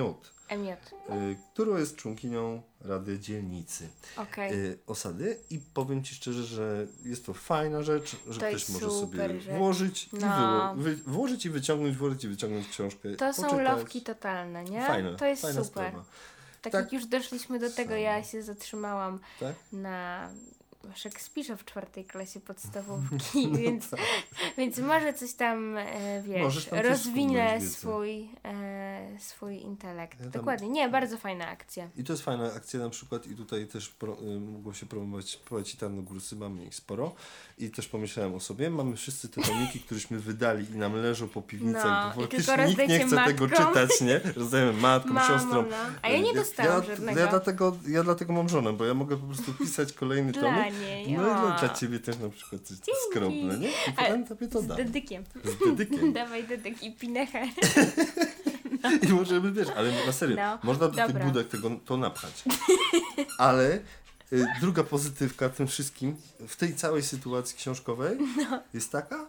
MJ. 0.50 0.70
y, 0.72 1.38
którą 1.54 1.78
jest 1.78 1.96
członkinią 1.96 2.62
Rady 2.82 3.20
Dzielnicy 3.20 3.89
Okej. 4.18 4.54
y, 4.54 4.78
osady 4.88 5.38
i 5.50 5.60
powiem 5.74 6.04
Ci 6.04 6.15
szczerze, 6.15 6.44
że 6.44 6.88
jest 7.04 7.26
to 7.26 7.34
fajna 7.34 7.84
rzecz, 7.84 8.15
że 8.30 8.39
To 8.39 8.48
ktoś 8.48 8.70
może 8.70 8.89
sobie 8.89 9.39
rzecz. 9.39 9.58
włożyć 9.58 10.04
i 10.13 10.15
No. 10.18 10.28
wyło- 10.28 10.76
wy, 10.84 10.96
włożyć 10.96 11.46
i 11.46 11.50
wyciągnąć, 11.50 11.98
włożyć 11.98 12.24
i 12.24 12.28
wyciągnąć 12.28 12.68
książkę. 12.68 13.15
To 13.15 13.34
są 13.34 13.60
lawki 13.62 14.02
totalne, 14.02 14.63
nie? 14.63 14.88
Fajne, 14.88 15.15
to 15.15 15.26
jest 15.26 15.41
super. 15.41 15.65
Sprawa. 15.65 16.06
Tak, 16.62 16.74
Tak 16.74 16.84
jak 16.84 16.94
już 16.94 17.06
doszliśmy 17.06 17.60
do 17.60 17.70
tego, 17.72 17.96
ja 17.96 18.24
się 18.24 18.44
zatrzymałam 18.44 19.20
Tak? 19.39 19.56
na 19.72 20.30
Szekspirze 20.95 21.58
w 21.58 21.65
czwartej 21.65 22.06
klasie 22.06 22.39
podstawówki, 22.50 23.52
więc, 23.52 23.89
więc 24.58 24.78
może 24.78 25.13
coś 25.13 25.34
tam, 25.34 25.78
e, 25.78 26.21
wiesz, 26.21 26.65
tam 26.65 26.80
rozwinę 26.80 27.62
swój, 27.62 28.30
e, 28.45 29.19
swój 29.19 29.56
intelekt. 29.62 30.19
Ja 30.21 30.30
Dokładnie, 30.30 30.69
nie, 30.69 30.89
bardzo 30.89 31.17
fajna 31.17 31.48
akcja. 31.48 31.89
I 31.98 32.04
to 32.04 32.13
jest 32.13 32.24
fajna 32.24 32.54
akcja 32.54 32.80
na 32.80 32.89
przykład 32.89 33.28
i 33.28 33.36
tutaj 33.36 33.67
też 33.67 33.89
pro, 33.89 34.17
y, 34.21 34.39
mogło 34.39 34.74
się 34.74 34.86
promować 34.86 35.38
poeci 35.38 35.78
Tarnogórscy, 35.78 36.36
mamy 36.36 36.65
ich 36.65 36.76
sporo 36.76 37.15
i 37.58 37.69
też 37.69 37.88
pomyślałem 37.88 38.36
o 38.36 38.39
sobie, 38.39 38.69
mamy 38.69 38.95
wszyscy 38.95 39.30
te 39.30 39.41
tomiki, 39.41 39.80
któreśmy 39.80 40.19
wydali 40.19 40.71
i 40.71 40.78
nam 40.78 40.95
leżą 40.95 41.28
po 41.28 41.41
piwnicach, 41.41 41.84
No, 41.84 42.13
bo 42.15 42.21
faktycznie 42.21 42.65
nikt 42.67 42.88
nie 42.88 43.00
chce 43.00 43.15
tego 43.26 43.48
matkom. 43.48 43.67
czytać, 43.67 44.02
nie? 44.02 44.21
Rozdajemy 44.36 44.74
matkom, 44.74 45.13
Mamo, 45.13 45.28
siostrom. 45.28 45.65
no. 45.69 45.76
A 46.02 46.10
ja 46.10 46.21
nie 46.21 46.34
dostałam 46.34 46.82
ja, 46.84 46.88
żadnego. 46.88 47.19
Ja 47.19 47.28
dlatego, 47.28 47.78
ja 47.88 48.04
dlatego 48.04 48.34
mam 48.34 48.50
żonę, 48.50 48.74
bo 48.74 48.86
ja 48.86 48.93
mogę 48.93 49.17
po 49.17 49.26
prostu 49.28 49.54
pisać 49.54 49.93
kolejny 49.93 50.34
tomik. 50.34 50.74
Niej, 50.82 51.12
No 51.12 51.28
i 51.28 51.32
o. 51.32 51.58
dla, 51.60 51.70
ciebie 51.70 52.00
też 52.00 52.18
na 52.18 52.30
przykład 52.30 52.62
coś 52.62 52.78
skromne, 53.10 53.58
nie? 53.58 53.68
I 53.70 53.72
A, 53.98 54.02
potem 54.02 54.26
tobie 54.28 54.48
to 54.48 54.62
Z 54.62 54.68
dam. 54.68 54.78
dedykiem. 54.78 55.24
Z 55.44 55.66
dedykiem. 55.70 56.14
Dawaj 56.24 56.44
dedyk 56.44 56.84
i 56.84 56.92
pinechę. 56.92 57.48
I 59.10 59.14
możemy, 59.14 59.52
wiesz, 59.52 59.68
ale 59.76 60.06
na 60.06 60.12
serio, 60.12 60.36
No, 60.36 60.60
można 60.64 60.88
do 60.88 61.08
tych 61.08 61.24
budek 61.26 61.48
tego 61.48 61.72
to 61.86 61.98
napchać. 61.98 62.44
Ale 63.38 63.80
y, 64.34 64.46
druga 64.62 64.84
pozytywka 64.84 65.50
tym 65.50 65.68
wszystkim 65.68 66.16
w 66.48 66.56
tej 66.56 66.76
całej 66.76 67.04
sytuacji 67.04 67.58
książkowej 67.58 68.18
No. 68.52 68.62
jest 68.74 68.92
taka, 68.92 69.26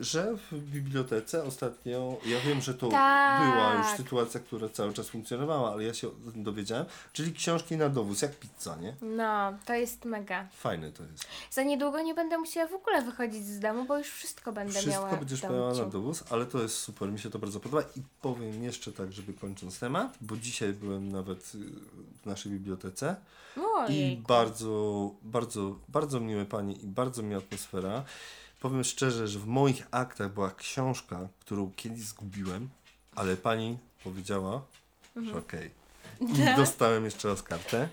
że 0.00 0.36
w 0.50 0.58
bibliotece 0.58 1.44
ostatnio, 1.44 2.16
ja 2.26 2.40
wiem, 2.40 2.60
że 2.60 2.74
to 2.74 2.88
Tak. 2.88 3.42
była 3.42 3.74
już 3.74 3.86
sytuacja, 3.96 4.40
która 4.40 4.68
cały 4.68 4.92
czas 4.92 5.08
funkcjonowała, 5.08 5.72
ale 5.72 5.84
ja 5.84 5.94
się 5.94 6.08
o 6.08 6.10
tym 6.32 6.44
dowiedziałem, 6.44 6.86
czyli 7.12 7.32
książki 7.32 7.76
na 7.76 7.88
dowóz, 7.88 8.22
jak 8.22 8.38
pizza, 8.38 8.76
nie? 8.76 8.94
No, 9.02 9.52
to 9.64 9.74
jest 9.74 10.04
mega. 10.04 10.46
Fajne 10.56 10.92
to 10.92 11.02
jest. 11.02 11.26
Za 11.50 11.62
niedługo 11.62 12.02
nie 12.02 12.14
będę 12.14 12.38
musiała 12.38 12.66
w 12.66 12.74
ogóle 12.74 13.02
wychodzić 13.02 13.46
z 13.46 13.58
domu, 13.60 13.84
bo 13.84 13.98
już 13.98 14.08
wszystko 14.08 14.52
będę 14.52 14.72
miała 14.72 14.82
Wszystko 15.06 15.16
będziesz 15.16 15.42
miała 15.42 15.74
na 15.74 15.84
dowóz, 15.84 16.24
ale 16.30 16.46
to 16.46 16.62
jest 16.62 16.78
super, 16.78 17.12
mi 17.12 17.18
się 17.18 17.30
to 17.30 17.38
bardzo 17.38 17.60
podoba 17.60 17.82
i 17.96 18.02
powiem 18.22 18.64
jeszcze 18.64 18.92
tak, 18.92 19.12
żeby 19.12 19.32
kończąc 19.32 19.78
temat, 19.78 20.16
bo 20.20 20.36
dzisiaj 20.36 20.72
byłem 20.72 21.12
nawet 21.12 21.38
y, 21.54 21.58
w 22.22 22.26
naszej 22.26 22.52
bibliotece 22.52 23.16
i 23.88 24.22
bardzo, 24.28 25.10
bardzo, 25.22 25.76
bardzo 25.88 26.20
miłe 26.20 26.44
pani 26.44 26.84
i 26.84 26.86
bardzo 26.86 27.22
miła 27.22 27.38
atmosfera. 27.38 28.04
Powiem 28.60 28.84
szczerze, 28.84 29.28
że 29.28 29.38
w 29.38 29.46
moich 29.46 29.86
aktach 29.90 30.32
była 30.32 30.50
książka, 30.50 31.28
którą 31.40 31.72
kiedyś 31.76 32.02
zgubiłem, 32.02 32.68
ale 33.14 33.36
pani 33.36 33.78
powiedziała, 34.04 34.62
Mhm. 35.16 35.34
że 35.34 35.38
okej. 35.40 35.70
I 36.20 36.56
dostałem 36.56 37.04
jeszcze 37.04 37.28
raz 37.28 37.42
kartę. 37.42 37.88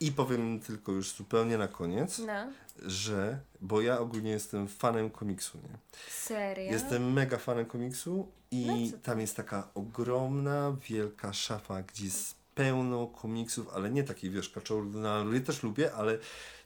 I 0.00 0.12
powiem 0.12 0.60
tylko 0.60 0.92
już 0.92 1.12
zupełnie 1.12 1.58
na 1.58 1.68
koniec, 1.68 2.18
No, 2.18 2.46
że, 2.86 3.38
bo 3.60 3.80
ja 3.80 3.98
ogólnie 3.98 4.30
jestem 4.30 4.68
fanem 4.68 5.10
komiksu, 5.10 5.58
nie? 5.58 5.78
serio? 6.10 6.72
Jestem 6.72 7.12
mega 7.12 7.38
fanem 7.38 7.66
komiksu 7.66 8.28
i 8.50 8.90
No 8.92 8.98
tam 9.02 9.20
jest 9.20 9.36
taka 9.36 9.68
ogromna, 9.74 10.76
wielka 10.88 11.32
szafa, 11.32 11.82
gdzie 11.82 12.04
jest 12.04 12.34
pełno 12.54 13.06
komiksów, 13.06 13.68
ale 13.74 13.90
nie 13.90 14.02
takich, 14.04 14.32
wiesz, 14.32 14.48
kaczornalu. 14.48 15.34
Ja 15.34 15.40
też 15.40 15.62
lubię, 15.62 15.92
ale 15.94 16.18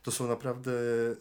to 0.06 0.12
są 0.12 0.28
naprawdę 0.28 0.70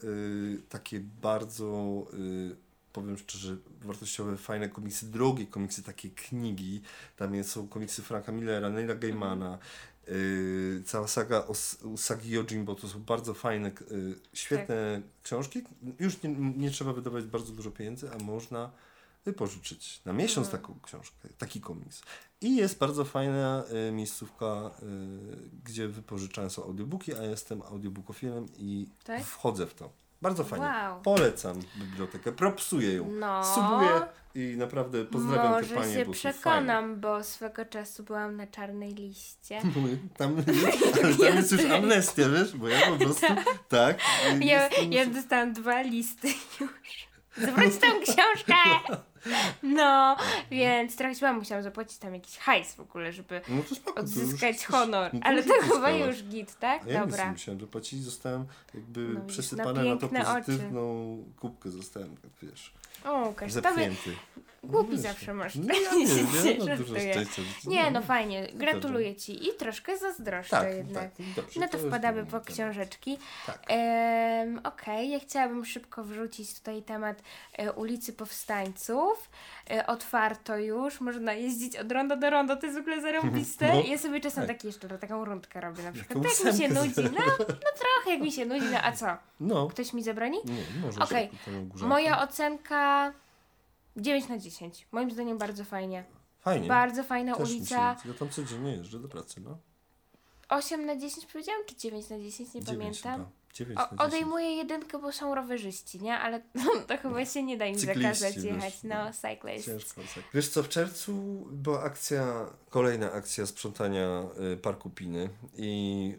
y, 0.03 0.61
takie 0.69 0.99
bardzo, 1.21 2.07
y, 2.13 2.55
powiem 2.93 3.17
szczerze, 3.17 3.57
wartościowe, 3.81 4.37
fajne 4.37 4.69
komiksy, 4.69 5.05
drogie 5.11 5.45
komiksy, 5.47 5.83
takie 5.83 6.09
knigi. 6.09 6.81
Tam 7.17 7.43
są 7.43 7.67
komiksy 7.67 8.01
Franka 8.01 8.31
Millera, 8.31 8.69
Neila 8.69 8.95
Gaimana, 8.95 9.57
y, 10.07 10.83
cała 10.85 11.07
saga 11.07 11.37
o 11.47 11.51
S- 11.51 11.77
Usagi 11.83 12.29
Yojimbo, 12.29 12.75
to 12.75 12.87
są 12.87 12.99
bardzo 12.99 13.33
fajne, 13.33 13.71
y, 13.91 14.15
świetne 14.33 15.01
książki. 15.23 15.63
Już 15.99 16.23
nie, 16.23 16.29
nie 16.57 16.71
trzeba 16.71 16.93
wydawać 16.93 17.25
bardzo 17.25 17.53
dużo 17.53 17.71
pieniędzy, 17.71 18.09
a 18.11 18.23
można 18.23 18.71
wypożyczyć 19.25 20.01
na 20.05 20.13
miesiąc 20.13 20.47
Mm. 20.47 20.61
taką 20.61 20.79
książkę, 20.83 21.29
taki 21.37 21.61
komiks. 21.61 22.01
I 22.41 22.55
jest 22.55 22.77
bardzo 22.79 23.05
fajna 23.05 23.63
y, 23.89 23.91
miejscówka, 23.91 24.71
y, 24.83 25.49
gdzie 25.63 25.87
wypożyczane 25.87 26.49
są 26.49 26.63
audiobooki, 26.63 27.15
a 27.15 27.23
jestem 27.23 27.61
audiobookofilem 27.61 28.45
i 28.57 28.87
Tak? 29.03 29.23
wchodzę 29.25 29.65
w 29.67 29.73
to. 29.73 29.89
Bardzo 30.21 30.43
fajnie. 30.43 30.65
Wow. 30.65 31.01
Polecam 31.01 31.59
bibliotekę, 31.77 32.31
propsuję 32.31 32.93
ją. 32.93 33.11
No. 33.11 33.55
Subuję 33.55 34.01
i 34.35 34.57
naprawdę 34.57 35.05
pozdrawiam 35.05 35.51
Może 35.51 35.67
te 35.69 35.75
panie, 35.75 35.93
się 35.93 36.05
bo 36.05 36.11
przekonam, 36.11 36.99
bo 36.99 37.23
swego 37.23 37.65
czasu 37.65 38.03
byłam 38.03 38.35
na 38.35 38.47
czarnej 38.47 38.93
liście. 38.93 39.61
fajne. 39.73 39.97
Tam, 40.17 40.35
ale 41.03 41.15
tam 41.15 41.35
jest 41.37 41.51
już 41.51 41.65
amnestia, 41.65 42.29
wiesz, 42.29 42.57
bo 42.57 42.67
ja 42.67 42.91
po 42.91 42.97
prostu 42.97 43.27
tak. 43.69 43.97
y, 43.97 44.45
Ja, 44.45 44.67
jestem- 44.69 44.93
ja 44.93 45.05
dostałam 45.05 45.53
dwa 45.53 45.81
listy 45.81 46.27
już. 46.61 46.69
Zwróć 47.37 47.77
tą 47.77 47.87
książkę! 48.01 48.53
No, 49.63 50.17
więc 50.51 50.95
trochę 50.95 51.13
chyba 51.15 51.33
musiałam 51.33 51.63
zapłacić 51.63 51.97
tam 51.97 52.13
jakiś 52.13 52.37
hajs 52.37 52.75
w 52.75 52.79
ogóle, 52.79 53.13
żeby 53.13 53.41
No 53.49 53.63
spoko, 53.75 53.99
już 54.01 54.09
odzyskać 54.09 54.65
honor. 54.65 55.13
no 55.13 55.19
to 55.19 55.25
Ale 55.25 55.37
już 55.37 55.45
to 55.47 55.53
chyba 55.73 55.89
już 55.91 56.23
git, 56.23 56.59
tak? 56.59 56.83
A 56.87 56.89
ja 56.91 57.05
Dobra. 57.05 57.31
musiałem 57.31 57.57
dopłacić, 57.59 58.03
zostałem 58.03 58.45
jakby 58.73 58.99
No 59.13 59.21
przesypany 59.21 59.83
na 59.83 59.89
na, 59.89 59.95
to 59.95 60.09
piękne 60.09 60.27
oczy. 60.33 60.45
pozytywną 60.45 61.17
kubkę, 61.39 61.69
zostałem, 61.71 62.15
wiesz, 62.43 62.73
O, 63.05 63.25
Łukasz, 63.27 63.53
tobie, 63.53 63.61
zepchnięty. 63.69 64.15
Głupi 64.65 64.91
wiesz, 64.91 64.99
zawsze 64.99 65.33
masz. 65.33 65.55
No 65.55 65.73
ja 65.73 65.91
nie, 65.97 66.05
ja 66.15 66.65
mam 66.65 66.77
dużo 66.77 66.99
szczęścia. 66.99 67.41
Nie, 67.65 67.91
no 67.91 68.01
fajnie, 68.01 68.47
gratuluję 68.53 69.15
Ci 69.15 69.47
i 69.47 69.53
troszkę 69.53 69.97
zazdroszczę 69.97 70.57
Tak, 70.57 70.73
jednak. 70.73 71.15
tak, 71.15 71.25
dobrze. 71.35 71.59
No 71.59 71.67
to 71.67 71.77
jest 71.77 71.89
wpadamy 71.89 72.25
po 72.25 72.41
książeczki. 72.41 73.17
Tak. 73.45 73.59
Em, 73.67 74.61
Okej, 74.63 75.09
ja 75.09 75.19
chciałabym 75.19 75.65
szybko 75.65 76.03
wrzucić 76.03 76.53
tutaj 76.53 76.83
temat 76.83 77.21
e, 77.53 77.71
ulicy 77.71 78.13
Powstańców. 78.13 79.29
E, 79.69 79.87
otwarto 79.87 80.57
już, 80.57 81.01
można 81.01 81.33
jeździć 81.33 81.75
od 81.77 81.91
ronda 81.91 82.15
do 82.15 82.29
ronda, 82.29 82.55
to 82.55 82.65
jest 82.65 82.77
w 82.77 82.81
ogóle 82.81 83.01
zarąbiste. 83.01 83.65
No, 83.75 83.81
ja 83.87 83.97
sobie 83.97 84.21
czasem 84.21 84.47
tak. 84.47 84.55
taki 84.57 84.67
jeszcze 84.67 84.89
taką 84.97 85.25
rundkę 85.25 85.61
robię 85.61 85.83
na 85.83 85.91
przykład. 85.91 86.23
Tak 86.23 86.45
jak 86.45 86.53
mi 86.53 86.61
się 86.61 86.69
nudzi, 86.69 87.03
no, 87.03 87.25
no 87.39 87.45
trochę 87.55 88.11
jak 88.11 88.21
mi 88.21 88.31
się 88.31 88.45
nudzi, 88.45 88.65
no 88.71 88.77
a 88.83 88.91
co? 88.91 89.05
No, 89.39 89.67
Ktoś 89.67 89.93
mi 89.93 90.03
zabroni? 90.03 90.37
nie, 90.45 90.81
może 90.81 91.01
Okej, 91.01 91.29
okay. 91.47 91.87
Moja 91.87 92.21
ocenka 92.21 93.13
9 93.97 94.27
na 94.29 94.37
10. 94.37 94.87
Moim 94.91 95.11
zdaniem 95.11 95.37
bardzo 95.37 95.63
fajnie. 95.63 96.03
Fajnie. 96.39 96.67
Bardzo 96.67 97.03
fajna 97.03 97.35
Też 97.35 97.49
mi 97.49 97.55
ulica. 97.55 97.97
Się, 98.03 98.09
ja 98.09 98.15
tam 98.19 98.29
codziennie 98.29 98.71
jeżdżę 98.71 98.99
do 98.99 99.07
pracy, 99.07 99.41
no. 99.41 99.57
8 100.49 100.85
na 100.85 100.95
10 100.95 101.25
powiedziałam, 101.25 101.61
czy 101.65 101.75
9 101.75 102.09
na 102.09 102.19
10? 102.19 102.53
Nie 102.53 102.61
Dziewięć 102.61 103.01
pamiętam. 103.01 103.11
chyba. 103.25 103.31
Dziewięć 103.53 103.79
O, 103.79 103.81
na 103.81 103.87
dziesięć. 103.87 104.01
odejmuję 104.01 104.55
jedynkę, 104.55 104.99
bo 104.99 105.11
są 105.11 105.35
rowerzyści, 105.35 106.01
nie? 106.01 106.17
Ale 106.19 106.41
to 106.87 106.97
chyba 106.97 107.25
się 107.25 107.43
nie 107.43 107.57
da 107.57 107.65
im 107.65 107.77
Cykliści, 107.77 108.01
zakazać 108.01 108.35
wiesz, 108.35 108.43
jechać. 108.43 108.83
No, 108.83 108.95
no. 109.05 109.11
cyclist. 109.13 109.65
Ciężko. 109.65 110.01
Tak. 110.15 110.23
Wiesz 110.33 110.49
co, 110.49 110.63
w 110.63 110.69
czerwcu 110.69 111.13
była 111.51 111.83
akcja, 111.83 112.49
kolejna 112.75 113.11
akcja 113.11 113.45
sprzątania 113.45 114.23
y, 114.53 114.57
parku 114.57 114.89
Piny 114.89 115.29
i 115.57 116.13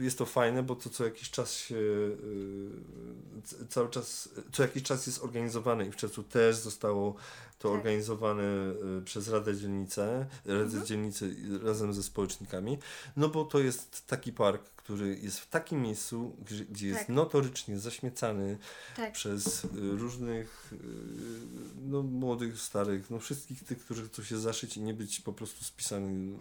jest 0.00 0.18
to 0.18 0.26
fajne, 0.26 0.62
bo 0.62 0.76
to 0.76 0.90
co 0.90 1.04
jakiś 1.04 1.30
czas 1.30 1.54
się, 1.54 1.74
y, 1.74 3.66
cały 3.68 3.88
czas, 3.90 4.28
co 4.52 4.62
jakiś 4.62 4.82
czas 4.82 5.06
jest 5.06 5.22
organizowane 5.24 5.86
i 5.86 5.90
w 5.90 5.96
czerwcu 5.96 6.22
też 6.22 6.56
zostało 6.56 7.14
to 7.58 7.68
Tak. 7.68 7.78
organizowane 7.78 8.42
y, 8.98 9.02
przez 9.04 9.28
Radę 9.28 9.56
Dzielnicę, 9.56 10.26
Radę 10.44 10.62
Mhm. 10.62 10.86
Dzielnicy 10.86 11.36
razem 11.62 11.94
ze 11.94 12.02
społecznikami, 12.02 12.78
no 13.16 13.28
bo 13.28 13.44
to 13.44 13.58
jest 13.58 14.06
taki 14.06 14.32
park, 14.32 14.62
który 14.62 15.18
jest 15.22 15.40
w 15.40 15.48
takim 15.48 15.82
miejscu, 15.82 16.36
gdzie, 16.46 16.64
gdzie 16.64 16.86
jest 16.88 17.00
Tak. 17.00 17.08
notorycznie 17.08 17.78
zaśmiecany, 17.78 18.58
Tak. 18.96 19.12
przez 19.12 19.66
różnych 19.72 20.74
no, 21.82 22.02
młodych, 22.02 22.60
starych, 22.60 23.10
no 23.10 23.18
wszystkich 23.18 23.64
tych, 23.64 23.78
którzy 23.78 24.08
chcą 24.08 24.22
się 24.22 24.38
zaszyć 24.38 24.76
i 24.76 24.80
nie 24.80 24.94
być 24.94 25.20
po 25.20 25.32
prostu 25.32 25.64
spisani, 25.64 25.89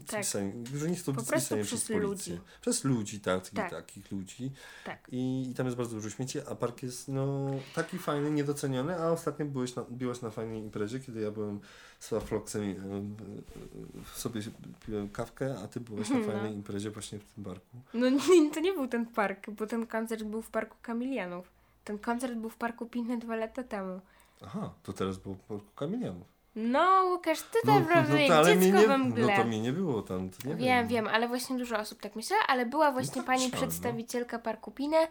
Tak. 0.08 0.26
spisani 0.26 0.64
którzy 0.64 0.90
nie 0.90 0.96
chcą 0.96 1.14
Po 1.16 1.24
prostu 1.24 1.56
przez 1.56 1.68
przez 1.68 1.88
policję. 1.88 2.34
ludzi. 2.34 2.40
Przez 2.62 2.84
ludzi, 2.84 3.20
tak, 3.20 3.50
Tak. 3.50 3.72
takich 3.72 4.12
ludzi. 4.12 4.52
Tak. 4.86 5.08
I, 5.12 5.50
I 5.52 5.54
tam 5.54 5.66
jest 5.66 5.78
bardzo 5.78 5.96
dużo 5.96 6.10
śmieci, 6.10 6.40
a 6.42 6.56
park 6.56 6.84
jest 6.84 7.08
no, 7.08 7.48
taki 7.76 7.98
fajny, 7.98 8.32
niedoceniony, 8.32 8.96
a 8.96 9.12
ostatnio 9.12 9.46
byłeś 9.46 9.76
na, 9.76 9.84
byłaś 9.90 10.22
na 10.22 10.30
fajnej 10.30 10.60
imprezie, 10.62 11.00
kiedy 11.00 11.22
ja 11.22 11.32
byłem 11.32 11.60
z 12.00 12.12
i 12.12 12.58
y, 12.58 12.62
y, 12.62 14.20
sobie 14.20 14.42
piłem 14.86 15.10
kawkę, 15.10 15.56
a 15.64 15.68
ty 15.68 15.80
byłaś 15.80 16.10
na 16.10 16.20
No. 16.20 16.26
fajnej 16.26 16.54
imprezie 16.54 16.90
właśnie 16.92 17.20
w 17.20 17.24
tym 17.24 17.44
parku. 17.44 17.78
No 17.94 18.10
nie, 18.30 18.52
to 18.54 18.60
nie 18.60 18.74
był 18.74 18.88
ten 18.88 19.06
park, 19.06 19.50
bo 19.50 19.68
ten 19.68 19.88
koncert 19.88 20.24
był 20.24 20.42
w 20.42 20.50
Parku 20.50 20.78
Kamilianów. 20.82 21.52
Ten 21.84 22.00
koncert 22.00 22.34
był 22.34 22.50
w 22.50 22.58
Parku 22.58 22.86
Pinne 22.86 23.18
dwa 23.18 23.36
lata 23.36 23.64
temu. 23.64 24.02
Aha, 24.42 24.74
to 24.84 24.94
teraz 24.94 25.18
było 25.18 25.36
w 25.36 25.40
parku 25.40 25.72
Kamienianów. 25.76 26.28
No, 26.56 27.06
Łukasz, 27.12 27.42
ty 27.42 27.58
naprawdę 27.68 28.12
to, 28.14 28.18
jak 28.20 28.32
ale 28.32 28.56
mnie 28.56 28.66
dziecko 28.66 28.82
nie, 28.82 28.88
we 28.88 28.98
mgle. 28.98 29.28
no 29.28 29.42
to 29.44 29.48
mnie 29.48 29.60
nie 29.62 29.72
było 29.74 30.02
tam, 30.02 30.30
to 30.30 30.48
nie 30.48 30.56
Wiem, 30.56 30.88
wiem, 30.88 31.08
ale 31.08 31.28
właśnie 31.28 31.58
dużo 31.58 31.78
osób 31.80 32.02
tak 32.02 32.16
myślała, 32.16 32.44
ale 32.48 32.66
była 32.66 32.92
właśnie 32.92 33.16
tak 33.16 33.26
pani 33.26 33.50
no. 33.50 33.58
przedstawicielka 33.58 34.40
Parku 34.40 34.72
Pine 34.72 35.08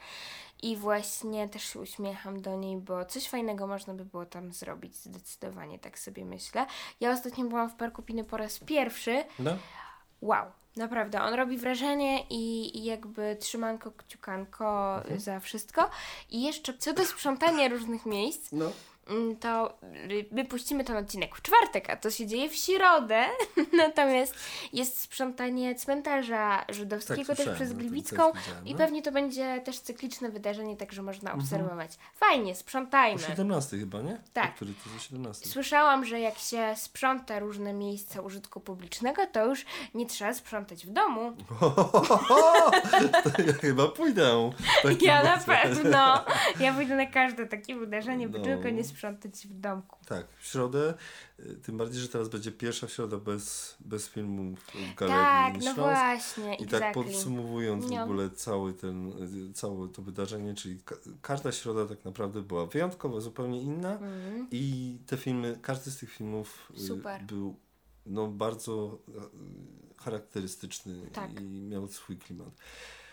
i 0.62 0.76
właśnie 0.76 1.48
też 1.48 1.62
się 1.72 1.80
uśmiecham 1.80 2.40
do 2.42 2.56
niej, 2.56 2.76
bo 2.76 3.04
coś 3.04 3.28
fajnego 3.28 3.66
można 3.66 3.94
by 3.94 4.04
było 4.04 4.26
tam 4.26 4.52
zrobić, 4.52 4.96
zdecydowanie, 4.96 5.78
tak 5.78 5.98
sobie 5.98 6.24
myślę. 6.24 6.66
Ja 7.00 7.10
ostatnio 7.12 7.44
byłam 7.44 7.70
w 7.70 7.74
Parku 7.74 8.02
Piny 8.02 8.24
po 8.24 8.36
raz 8.36 8.58
pierwszy. 8.58 9.24
No? 9.38 9.56
Wow, 10.22 10.44
naprawdę, 10.76 11.22
on 11.22 11.34
robi 11.34 11.56
wrażenie 11.58 12.22
i, 12.30 12.78
i 12.78 12.84
jakby 12.84 13.36
trzymanko, 13.40 13.90
kciukanko 13.90 14.96
Mhm. 14.96 15.20
za 15.20 15.40
wszystko. 15.40 15.90
I 16.30 16.42
jeszcze 16.42 16.74
co 16.78 16.92
do 16.92 17.04
sprzątania 17.06 17.68
różnych 17.68 18.06
miejsc, 18.06 18.52
No. 18.52 18.70
Mm, 19.08 19.36
to 19.36 19.78
my 20.32 20.44
puścimy 20.44 20.84
ten 20.84 20.96
odcinek 20.96 21.36
w 21.36 21.42
czwartek, 21.42 21.90
a 21.90 21.96
to 21.96 22.10
się 22.10 22.26
dzieje 22.26 22.48
w 22.48 22.54
środę. 22.56 23.24
Natomiast 23.86 24.34
jest 24.72 25.00
sprzątanie 25.00 25.74
cmentarza 25.74 26.64
żydowskiego 26.68 27.24
też 27.24 27.36
słyszałem, 27.36 27.56
przez 27.56 27.70
no 27.72 27.76
Gliwicką 27.78 28.32
też 28.32 28.42
i 28.64 28.72
no. 28.72 28.78
pewnie 28.78 29.02
to 29.02 29.12
będzie 29.12 29.60
też 29.60 29.78
cykliczne 29.80 30.28
wydarzenie, 30.30 30.76
także 30.76 31.02
można 31.02 31.30
Mhm. 31.30 31.44
obserwować. 31.44 31.90
Fajnie, 32.14 32.52
O 32.52 32.54
sprzątajmy. 32.54 33.20
17 33.22 33.78
chyba, 33.78 34.00
nie? 34.02 34.20
Tak. 34.32 34.50
O 34.50 34.54
który 34.54 34.72
to 34.84 34.90
za 34.90 34.98
17. 34.98 35.48
Słyszałam, 35.48 36.04
że 36.04 36.20
jak 36.20 36.38
się 36.38 36.74
sprząta 36.76 37.38
różne 37.38 37.72
miejsca 37.72 38.20
użytku 38.20 38.60
publicznego, 38.60 39.26
to 39.32 39.46
już 39.46 39.64
nie 39.94 40.06
trzeba 40.06 40.34
sprzątać 40.34 40.86
w 40.86 40.90
domu. 40.90 41.32
to 43.36 43.42
ja 43.46 43.52
chyba 43.52 43.88
pójdę. 43.88 44.50
Ja 45.00 45.22
na 45.22 45.38
pewno. 45.38 46.24
Ja 46.60 46.72
pójdę 46.74 46.96
na 46.96 47.06
każde 47.06 47.46
takie 47.46 47.76
wydarzenie, 47.76 48.28
by 48.28 48.38
No. 48.38 48.44
tylko 48.44 48.68
nie 48.68 48.84
sprzątać 48.84 48.97
w 49.48 49.60
domku. 49.60 49.96
Tak, 50.06 50.26
w 50.38 50.46
środę, 50.46 50.94
y, 51.40 51.54
tym 51.54 51.76
bardziej, 51.78 52.02
że 52.02 52.08
teraz 52.08 52.28
będzie 52.28 52.52
pierwsza 52.52 52.88
środa 52.88 53.16
bez, 53.16 53.76
bez 53.80 54.08
filmu 54.08 54.56
w 54.56 54.94
Galerii 54.94 55.24
Tak, 55.24 55.54
no 55.54 55.60
Śląsk. 55.60 55.76
właśnie, 55.80 56.54
I 56.54 56.66
tak 56.66 56.82
exactly. 56.82 57.04
podsumowując 57.04 57.86
w 57.86 57.90
No. 57.90 58.02
ogóle 58.04 58.30
cały 58.30 58.72
ten, 58.74 59.12
całe 59.54 59.88
to 59.88 60.02
wydarzenie, 60.02 60.54
czyli 60.54 60.78
ka- 60.84 60.96
każda 61.22 61.52
środa 61.52 61.86
tak 61.86 62.04
naprawdę 62.04 62.42
była 62.42 62.66
wyjątkowa, 62.66 63.20
zupełnie 63.20 63.62
inna 63.62 63.92
Mhm. 63.92 64.46
i 64.50 64.98
te 65.06 65.16
filmy, 65.16 65.58
każdy 65.62 65.90
z 65.90 65.96
tych 65.98 66.10
filmów 66.10 66.72
y, 66.76 66.80
Super. 66.80 67.22
był 67.24 67.56
no, 68.06 68.26
bardzo 68.28 68.98
charakterystyczny 69.98 71.10
Tak. 71.12 71.40
i 71.40 71.44
miał 71.44 71.88
swój 71.88 72.16
klimat. 72.16 72.48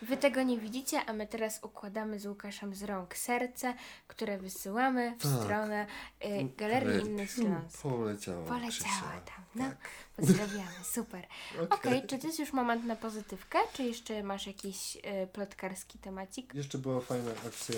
Wy 0.01 0.17
tego 0.17 0.43
nie 0.43 0.57
widzicie, 0.59 1.05
a 1.05 1.13
my 1.13 1.27
teraz 1.27 1.59
układamy 1.63 2.19
z 2.19 2.25
Łukaszem 2.25 2.75
z 2.75 2.83
rąk 2.83 3.17
serce, 3.17 3.73
które 4.07 4.37
wysyłamy 4.37 5.15
w 5.19 5.23
Tak. 5.23 5.31
stronę 5.41 5.87
y, 6.25 6.49
Galerii 6.57 6.89
Ale- 6.89 7.01
Inny 7.01 7.27
Śląsk. 7.27 7.81
Poleciała. 7.81 8.45
Poleciała 8.45 8.69
Krzysia. 8.69 9.21
tam, 9.25 9.45
no. 9.55 9.63
Tak. 9.65 9.77
Pozdrawiamy, 10.15 10.83
super. 10.83 11.27
Okej. 11.55 11.67
Okej, 11.69 12.07
czy 12.07 12.17
to 12.19 12.27
jest 12.27 12.39
już 12.39 12.53
moment 12.53 12.85
na 12.85 12.95
pozytywkę, 12.95 13.59
czy 13.73 13.83
jeszcze 13.83 14.23
masz 14.23 14.47
jakiś 14.47 14.95
y, 14.95 15.01
plotkarski 15.33 15.99
temacik? 15.99 16.53
Jeszcze 16.53 16.77
była 16.77 17.01
fajna 17.01 17.31
akcja 17.47 17.75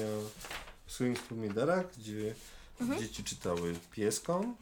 w 0.85 0.91
Swingsku 0.91 1.35
Midera, 1.35 1.83
gdzie 1.97 2.35
Mhm. 2.81 2.99
dzieci 3.01 3.23
czytały 3.23 3.75
pieskom. 3.91 4.55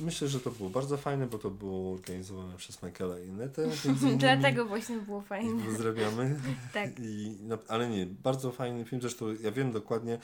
Myślę, 0.00 0.28
że 0.28 0.40
to 0.40 0.50
było 0.50 0.70
bardzo 0.70 0.96
fajne, 0.96 1.26
bo 1.26 1.38
to 1.38 1.50
było 1.50 1.92
organizowane 1.92 2.56
przez 2.56 2.82
Michaela 2.82 3.18
i 3.18 3.28
Netę. 3.28 3.68
Dlatego 4.18 4.64
właśnie 4.64 4.96
było 4.96 5.20
fajne. 5.20 5.64
Pozdrawiamy. 5.64 6.40
Tak. 6.72 6.90
I, 6.98 7.36
no, 7.42 7.58
ale 7.68 7.88
nie, 7.88 8.06
bardzo 8.06 8.52
fajny 8.52 8.84
film. 8.84 9.02
Zresztą 9.02 9.26
ja 9.42 9.50
wiem 9.50 9.72
dokładnie, 9.72 10.18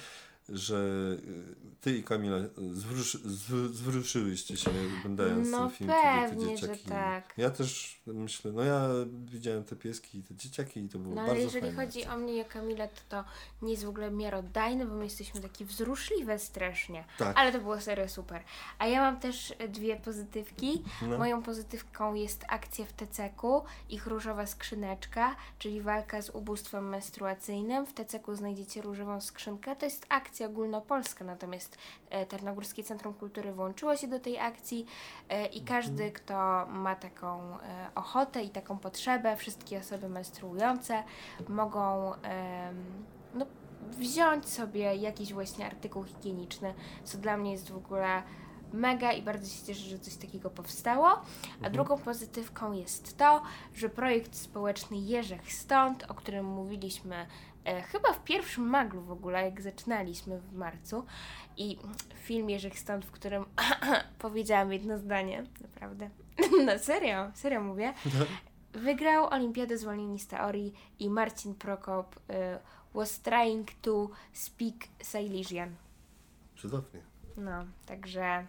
że 0.48 0.76
y, 1.24 1.78
ty 1.80 1.96
i 1.98 2.02
Kamila 2.04 2.36
y, 2.36 2.50
zwróci, 2.72 3.18
zw, 3.24 3.68
zwróciłyście 3.72 4.56
się 4.56 4.70
oglądając 4.98 5.50
No 5.50 5.58
ten 5.58 5.70
film, 5.70 5.90
kiedy 5.90 6.02
te 6.02 6.28
pewnie, 6.28 6.58
że 6.58 6.68
dzieciaki... 6.68 6.88
tak. 6.88 7.34
Ja 7.36 7.50
też 7.50 8.00
myślę, 8.06 8.52
no 8.52 8.62
ja 8.62 8.88
widziałem 9.24 9.64
te 9.64 9.76
pieski 9.76 10.18
i 10.18 10.22
te 10.22 10.34
dzieciaki 10.34 10.80
i 10.80 10.88
to 10.88 10.98
było 10.98 11.14
No 11.14 11.20
ale 11.20 11.28
bardzo 11.30 11.44
jeżeli 11.44 11.66
fajne. 11.66 11.86
chodzi 11.86 12.04
o 12.06 12.16
mnie 12.16 12.36
i 12.36 12.40
o 12.40 12.44
Kamilę, 12.44 12.88
to 12.88 13.00
to 13.08 13.24
nie 13.62 13.70
jest 13.72 13.84
w 13.84 13.88
ogóle 13.88 14.10
miarodajne, 14.10 14.86
bo 14.86 14.94
my 14.94 15.04
jesteśmy 15.04 15.40
takie 15.40 15.64
wzruszliwe 15.64 16.38
strasznie. 16.38 17.04
Tak. 17.18 17.38
Ale 17.38 17.52
to 17.52 17.58
było 17.60 17.80
serio 17.80 18.08
super. 18.08 18.42
A 18.78 18.86
ja 18.86 19.00
mam 19.00 19.20
też 19.20 19.54
dwie 19.68 19.96
pozytywki. 19.96 20.82
No. 21.02 21.18
Moją 21.18 21.42
pozytywką 21.42 22.14
jest 22.14 22.44
akcja 22.48 22.84
w 22.86 22.92
TCK-u, 22.92 23.62
ich 23.88 24.06
różowa 24.06 24.46
skrzyneczka, 24.46 25.36
czyli 25.58 25.80
walka 25.82 26.22
z 26.22 26.30
ubóstwem 26.30 26.88
menstruacyjnym. 26.88 27.86
W 27.86 27.92
TCK-u 27.92 28.34
znajdziecie 28.34 28.82
różową 28.82 29.20
skrzynkę. 29.20 29.76
To 29.76 29.84
jest 29.86 30.06
akcja 30.08 30.37
ogólnopolska, 30.46 31.24
natomiast 31.24 31.78
e, 32.10 32.26
Tarnogórskie 32.26 32.84
Centrum 32.84 33.14
Kultury 33.14 33.52
włączyło 33.52 33.96
się 33.96 34.08
do 34.08 34.20
tej 34.20 34.38
akcji 34.38 34.86
e, 35.28 35.46
i 35.46 35.60
każdy, 35.60 36.12
kto 36.12 36.66
ma 36.66 36.96
taką 36.96 37.60
e, 37.60 37.90
ochotę 37.94 38.42
i 38.42 38.50
taką 38.50 38.78
potrzebę, 38.78 39.36
wszystkie 39.36 39.78
osoby 39.78 40.08
menstruujące 40.08 41.02
mogą 41.48 42.12
no, 43.34 43.46
wziąć 43.90 44.48
sobie 44.48 44.94
jakiś 44.94 45.32
właśnie 45.32 45.66
artykuł 45.66 46.04
higieniczny, 46.04 46.74
co 47.04 47.18
dla 47.18 47.36
mnie 47.36 47.52
jest 47.52 47.70
w 47.70 47.76
ogóle 47.76 48.22
mega 48.72 49.12
i 49.12 49.22
bardzo 49.22 49.46
się 49.46 49.66
cieszę, 49.66 49.88
że 49.88 49.98
coś 49.98 50.14
takiego 50.14 50.50
powstało. 50.50 51.08
A 51.62 51.70
drugą 51.70 51.98
pozytywką 51.98 52.72
jest 52.72 53.16
to, 53.16 53.42
że 53.74 53.88
projekt 53.88 54.36
społeczny 54.36 54.96
Jerzech 54.96 55.52
Stąd, 55.52 56.04
o 56.08 56.14
którym 56.14 56.46
mówiliśmy 56.46 57.26
e, 57.68 57.82
chyba 57.82 58.12
w 58.12 58.24
pierwszym 58.24 58.66
maglu 58.66 59.02
w 59.02 59.10
ogóle, 59.10 59.44
jak 59.44 59.60
zaczynaliśmy 59.62 60.40
w 60.40 60.52
marcu 60.52 61.04
i 61.56 61.78
film 62.14 62.50
Jerzech 62.50 62.78
Stąd, 62.78 63.04
w 63.04 63.10
którym 63.10 63.44
powiedziałam 64.18 64.72
jedno 64.72 64.98
zdanie, 64.98 65.44
naprawdę. 65.62 66.10
No 66.66 66.78
serio, 66.78 67.30
serio 67.34 67.60
mówię. 67.60 67.94
Wygrał 68.72 69.26
Olimpiadę 69.26 69.78
Zwolnieni 69.78 70.18
z 70.18 70.26
Teorii 70.26 70.74
i 70.98 71.10
Marcin 71.10 71.54
Prokop 71.54 72.16
y, 72.16 72.20
was 72.94 73.20
trying 73.20 73.70
to 73.82 74.08
speak 74.32 74.74
Silesian. 75.02 75.74
Cudownie. 76.56 77.00
No, 77.36 77.64
także 77.86 78.46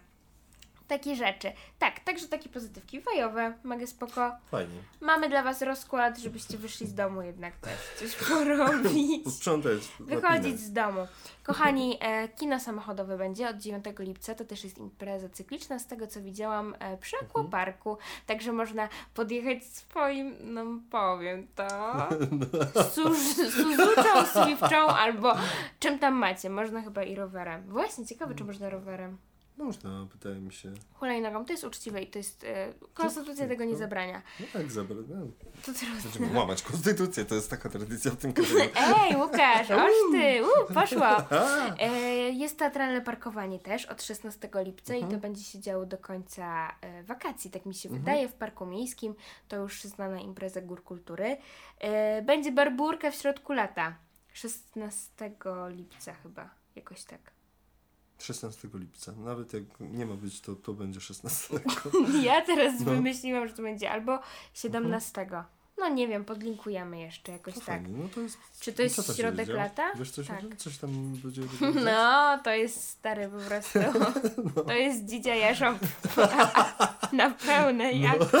Takie 0.90 1.16
rzeczy. 1.16 1.52
Tak, 1.78 2.00
także 2.00 2.28
takie 2.28 2.48
pozytywki 2.48 3.00
fajowe, 3.00 3.54
mega 3.64 3.86
spoko. 3.86 4.32
Fajnie. 4.50 4.74
Mamy 5.00 5.28
dla 5.28 5.42
was 5.42 5.62
rozkład, 5.62 6.18
żebyście 6.18 6.58
wyszli 6.58 6.86
z 6.86 6.94
domu 6.94 7.22
jednak 7.22 7.56
też 7.56 7.78
coś 7.98 8.16
porobić. 8.28 9.34
Sprzątać. 9.34 9.78
Wychodzić 10.00 10.60
z 10.60 10.72
domu. 10.72 11.06
Kochani, 11.42 11.98
e, 12.00 12.28
kino 12.28 12.60
samochodowe 12.60 13.18
będzie 13.18 13.48
od 13.48 13.56
9 13.56 13.84
lipca. 13.98 14.34
To 14.34 14.44
też 14.44 14.64
jest 14.64 14.78
impreza 14.78 15.28
cykliczna, 15.28 15.78
z 15.78 15.86
tego 15.86 16.06
co 16.06 16.20
widziałam 16.22 16.74
e, 16.78 16.96
przy 16.96 17.16
Aquaparku. 17.16 17.98
Także 18.26 18.52
można 18.52 18.88
podjechać 19.14 19.64
swoim, 19.64 20.34
no 20.40 20.64
powiem 20.90 21.46
to, 21.54 21.68
Suzuczą, 22.94 24.42
Swiftczą 24.42 24.86
albo 24.86 25.34
czym 25.80 25.98
tam 25.98 26.14
macie. 26.14 26.50
Można 26.50 26.82
chyba 26.82 27.02
i 27.02 27.14
rowerem. 27.14 27.62
Właśnie, 27.68 28.06
ciekawe 28.06 28.34
czy 28.34 28.44
można 28.44 28.70
rowerem. 28.70 29.18
Można, 29.60 30.06
wydaje 30.12 30.40
mi 30.40 30.52
się. 30.52 30.72
Hulajnogą, 30.94 31.44
to 31.44 31.52
jest 31.52 31.64
uczciwe 31.64 32.02
i 32.02 32.06
to 32.06 32.18
jest, 32.18 32.44
e, 32.44 32.72
konstytucja 32.94 33.48
tego 33.48 33.64
nie 33.64 33.76
zabrania. 33.76 34.22
No 34.40 34.46
tak, 34.52 34.70
zabrać. 34.72 34.98
No. 35.08 35.16
To 35.66 35.72
teraz... 35.80 36.02
Będziemy 36.02 36.38
łamać 36.38 36.62
konstytucję, 36.62 37.24
to 37.24 37.34
jest 37.34 37.50
taka 37.50 37.68
tradycja 37.68 38.10
w 38.10 38.16
tym 38.16 38.32
kraju. 38.32 38.54
Ej, 39.00 39.16
Łukasz, 39.16 39.70
oż 39.70 39.92
ty, 40.12 40.42
u, 40.44 40.74
poszło. 40.74 41.06
E, 41.80 41.90
jest 42.30 42.58
teatralne 42.58 43.00
parkowanie 43.00 43.58
też 43.58 43.86
od 43.86 44.02
16 44.02 44.48
lipca 44.54 44.94
i 44.94 45.04
to 45.04 45.16
będzie 45.16 45.44
się 45.44 45.60
działo 45.60 45.86
do 45.86 45.98
końca 45.98 46.74
e, 46.80 47.02
wakacji, 47.02 47.50
tak 47.50 47.66
mi 47.66 47.74
się 47.74 47.88
wydaje, 47.88 48.28
w 48.28 48.32
Parku 48.32 48.66
Miejskim. 48.66 49.14
To 49.48 49.56
już 49.56 49.82
znana 49.82 50.20
impreza 50.20 50.60
Gór 50.60 50.84
Kultury. 50.84 51.36
E, 51.78 52.22
będzie 52.22 52.52
barburka 52.52 53.10
w 53.10 53.14
środku 53.14 53.52
lata. 53.52 53.94
16 54.32 55.32
lipca 55.68 56.14
chyba, 56.14 56.50
jakoś 56.76 57.04
tak. 57.04 57.39
16 58.22 58.68
lipca. 58.74 59.12
Nawet 59.12 59.52
jak 59.52 59.62
nie 59.80 60.06
ma 60.06 60.14
być, 60.14 60.40
to, 60.40 60.54
to 60.56 60.72
będzie 60.72 61.00
16. 61.00 61.60
Ja 62.22 62.40
teraz 62.42 62.74
No. 62.80 62.84
wymyśliłam, 62.92 63.48
że 63.48 63.54
to 63.54 63.62
będzie 63.62 63.90
albo 63.90 64.18
17. 64.54 65.26
No 65.78 65.88
nie 65.88 66.08
wiem, 66.08 66.24
podlinkujemy 66.24 67.00
jeszcze 67.00 67.32
jakoś 67.32 67.54
To 67.54 67.60
tak. 67.60 67.66
fajnie. 67.68 67.88
No 68.02 68.08
to 68.14 68.20
jest... 68.20 68.38
Czy 68.60 68.72
to 68.72 68.82
jest 68.82 69.16
środek 69.16 69.48
lata? 69.48 69.92
Wiesz 69.94 70.10
coś, 70.10 70.26
Tak. 70.26 70.40
coś 70.56 70.78
tam 70.78 70.90
będzie... 71.14 71.42
No, 71.84 72.38
to 72.44 72.50
jest 72.50 72.88
stary 72.88 73.28
po 73.28 73.38
prostu. 73.48 73.78
To 74.66 74.72
jest 74.72 75.04
dzidzia 75.04 75.34
jarząb 75.34 75.82
na 77.12 77.30
pełnej 77.30 78.00
No. 78.00 78.08
akcji. 78.08 78.38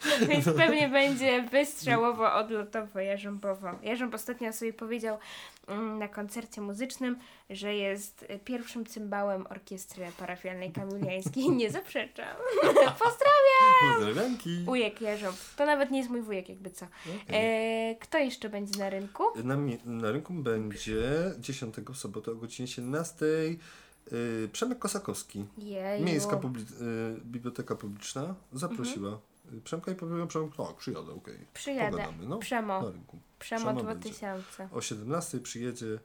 Więc 0.28 0.44
pewnie 0.44 0.88
będzie 0.88 1.42
wystrzałowo, 1.42 2.34
odlotowo, 2.34 3.00
jarząbowo. 3.00 3.68
Jarząb 3.82 4.14
ostatnio 4.14 4.52
sobie 4.52 4.72
powiedział 4.72 5.18
mm, 5.66 5.98
na 5.98 6.08
koncercie 6.08 6.60
muzycznym, 6.60 7.18
że 7.50 7.74
jest 7.74 8.22
y, 8.22 8.38
pierwszym 8.44 8.86
cymbałem 8.86 9.46
orkiestry 9.46 10.06
parafialnej 10.18 10.72
kamieniańskiej. 10.72 11.50
Nie 11.50 11.70
zaprzeczam. 11.70 12.36
Pozdrawiam! 13.04 13.96
Pozdrawianki. 13.96 14.64
Wujek 14.64 15.00
Jarząb. 15.00 15.36
To 15.56 15.66
nawet 15.66 15.90
nie 15.90 15.98
jest 15.98 16.10
mój 16.10 16.22
wujek, 16.22 16.48
jakby 16.48 16.70
co. 16.70 16.86
E, 17.32 17.94
kto 18.00 18.18
jeszcze 18.18 18.48
będzie 18.48 18.78
na 18.78 18.90
rynku? 18.90 19.22
Na, 19.44 19.56
na 19.84 20.12
rynku 20.12 20.32
będzie 20.32 21.02
10 21.38 21.74
w 21.76 21.96
sobotę 21.96 22.32
o 22.32 22.34
godzinie 22.34 22.68
17 22.68 23.26
yy, 24.12 24.48
Przemek 24.52 24.78
Kosakowski. 24.78 25.44
Jeju. 25.58 26.04
Miejska 26.04 26.36
publi- 26.36 26.82
y, 26.82 27.20
Biblioteka 27.24 27.74
Publiczna 27.74 28.34
zaprosiła 28.52 29.10
y, 29.10 29.29
Przemka 29.64 29.92
i 29.92 29.94
powiedział 29.94 30.26
Przemek, 30.26 30.56
tak, 30.56 30.76
przyjadę, 30.76 31.12
okej. 31.12 31.38
Przyjadę. 31.54 31.90
Pogadamy, 31.90 32.26
no. 32.26 32.38
Przemo. 32.38 32.82
Na 32.82 32.90
rynku. 32.90 33.18
Przemo 33.38 33.60
Przemo 33.60 33.84
będzie. 33.84 34.10
2000. 34.10 34.68
O 34.72 34.80
17 34.80 35.40
przyjedzie 35.40 35.98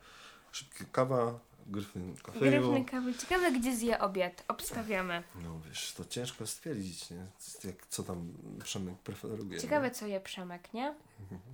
szybka 0.52 0.86
kawa, 0.92 1.40
gryfyn 1.68 2.16
kafeju. 2.24 2.52
Gryfny 2.52 2.86
kawy. 2.86 3.14
Ciekawe, 3.14 3.52
gdzie 3.52 3.76
zje 3.76 4.00
obiad. 4.00 4.44
Obstawiamy. 4.48 5.24
No 5.44 5.60
wiesz, 5.68 5.94
to 5.94 6.06
ciężko 6.06 6.48
stwierdzić, 6.48 7.10
nie? 7.10 7.26
Jak, 7.64 7.88
co 7.90 8.04
tam 8.04 8.34
Przemek 8.64 8.98
preferuje. 8.98 9.60
Ciekawe, 9.60 9.92
co 9.92 10.08
je 10.08 10.20
Przemek, 10.20 10.74
nie? 10.74 10.96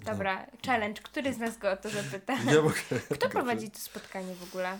Dobra, 0.05 0.45
challenge. 0.65 1.01
Który 1.01 1.33
z 1.33 1.37
nas 1.37 1.57
go 1.57 1.71
o 1.71 1.77
to 1.77 1.89
zapyta? 1.89 2.43
nie? 2.43 2.53
Ja 2.53 2.61
mogę. 2.61 2.75
Kto 3.15 3.29
prowadzi 3.29 3.71
to 3.71 3.79
spotkanie 3.79 4.35
w 4.35 4.43
ogóle? 4.43 4.77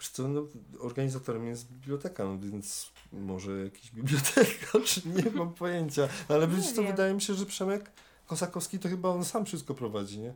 Wiesz 0.00 0.08
co, 0.08 0.28
no, 0.28 0.46
organizatorem 0.78 1.46
jest 1.46 1.72
biblioteka, 1.72 2.24
no 2.24 2.38
więc 2.38 2.92
może 3.12 3.64
jakiś 3.64 3.90
bibliotekarz, 3.96 5.04
nie 5.04 5.30
mam 5.34 5.54
pojęcia. 5.54 6.08
Ale 6.28 6.48
Nie 6.48 6.56
wiesz 6.56 6.72
co, 6.72 6.82
wydaje 6.82 7.14
mi 7.14 7.22
się, 7.22 7.34
że 7.34 7.46
Przemek 7.46 7.90
Kosakowski 8.26 8.78
to 8.78 8.88
chyba 8.88 9.08
on 9.08 9.24
sam 9.24 9.44
wszystko 9.46 9.74
prowadzi, 9.74 10.18
nie? 10.18 10.34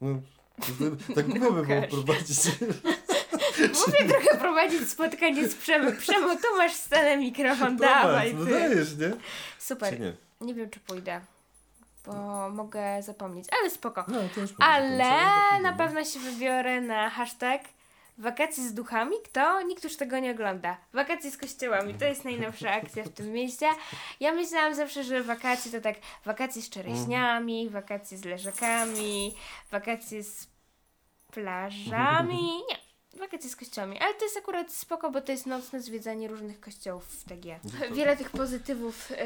No, 0.00 0.20
to- 0.58 1.14
tak 1.14 1.26
głupio 1.28 1.52
by 1.52 1.62
było 1.62 1.82
prowadzić. 1.82 2.38
Mówię 3.86 4.08
trochę 4.08 4.38
prowadzić 4.38 4.88
spotkanie 4.90 5.48
z 5.48 5.54
Przemem. 5.54 5.96
Przemo, 5.96 6.36
tu 6.36 6.56
masz 6.56 6.74
scenę 6.74 7.16
mikrofon, 7.16 7.76
dawaj 7.76 8.34
no 8.34 8.44
dajesz, 8.44 8.96
nie? 8.96 9.10
Czy 9.10 9.16
Super. 9.58 10.00
nie? 10.00 10.16
Nie 10.40 10.54
wiem, 10.54 10.70
czy 10.70 10.80
pójdę, 10.80 11.20
bo 12.06 12.12
mogę 12.50 13.02
zapomnieć, 13.02 13.46
ale 13.60 13.70
spoko. 13.70 14.04
No, 14.08 14.18
Ale 14.58 14.98
tak 14.98 15.62
na 15.62 15.72
pewno 15.72 16.04
się 16.04 16.20
wybiorę 16.20 16.80
na 16.80 17.10
hashtag 17.10 17.62
wakacje 18.18 18.64
z 18.64 18.74
duchami. 18.74 19.16
Kto? 19.24 19.62
Nikt 19.62 19.84
już 19.84 19.96
tego 19.96 20.18
nie 20.18 20.30
ogląda. 20.30 20.76
Wakacje 20.92 21.30
z 21.30 21.36
kościołami. 21.36 21.94
To 21.94 22.04
jest 22.04 22.24
najnowsza 22.24 22.70
akcja 22.70 23.04
w 23.04 23.08
tym 23.08 23.32
mieście. 23.32 23.66
Ja 24.20 24.32
myślałam 24.32 24.74
zawsze, 24.74 25.04
że 25.04 25.22
wakacje 25.22 25.72
to 25.72 25.80
tak 25.80 25.96
wakacje 26.24 26.62
z 26.62 26.70
czereśniami, 26.70 27.68
wakacje 27.70 28.18
z 28.18 28.24
leżakami, 28.24 29.34
wakacje 29.70 30.22
z 30.22 30.46
plażami. 31.32 32.62
Nie. 32.70 32.86
Wakacje 33.18 33.50
z 33.50 33.56
kościołami, 33.56 33.98
ale 33.98 34.14
to 34.14 34.24
jest 34.24 34.36
akurat 34.36 34.72
spoko, 34.72 35.10
bo 35.10 35.20
to 35.20 35.32
jest 35.32 35.46
nocne 35.46 35.80
zwiedzanie 35.80 36.28
różnych 36.28 36.60
kościołów 36.60 37.04
w 37.04 37.24
TG. 37.24 37.60
Wiele 37.92 38.16
tych 38.16 38.30
pozytywów 38.30 39.10
y, 39.10 39.16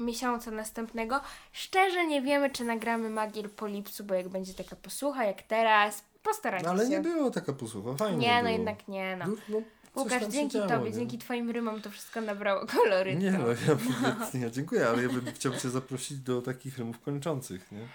miesiąca 0.00 0.50
następnego. 0.50 1.20
Szczerze 1.52 2.06
nie 2.06 2.22
wiemy, 2.22 2.50
czy 2.50 2.64
nagramy 2.64 3.10
Magiel 3.10 3.50
po 3.50 3.66
lipcu, 3.66 4.04
bo 4.04 4.14
jak 4.14 4.28
będzie 4.28 4.54
taka 4.54 4.76
posłucha 4.76 5.24
jak 5.24 5.42
teraz, 5.42 6.04
postarajcie 6.28 6.64
No, 6.66 6.70
ale 6.72 6.84
się. 6.84 6.90
nie 6.90 7.00
było 7.00 7.30
taka 7.30 7.52
posłucha, 7.52 7.94
fajnie 7.94 8.18
Nie, 8.18 8.36
no 8.36 8.42
było. 8.42 8.52
jednak 8.52 8.88
nie, 8.88 9.16
no. 9.16 9.24
No, 9.26 9.34
no, 9.48 9.62
Łukasz, 9.96 10.24
dzięki 10.26 10.54
działo, 10.58 10.68
Tobie, 10.68 10.90
nie? 10.90 10.96
dzięki 10.96 11.18
Twoim 11.18 11.50
rymom 11.50 11.80
to 11.82 11.90
wszystko 11.90 12.20
nabrało 12.20 12.66
kolorytu. 12.66 13.18
Nie, 13.18 13.30
no 13.32 13.46
ja, 13.48 14.40
ja 14.44 14.50
dziękuję, 14.50 14.88
ale 14.88 15.02
ja 15.02 15.08
bym 15.08 15.26
chciał 15.34 15.52
Cię 15.56 15.70
zaprosić 15.70 16.18
do 16.18 16.42
takich 16.42 16.78
rymów 16.78 17.00
kończących, 17.00 17.72
nie? 17.72 17.88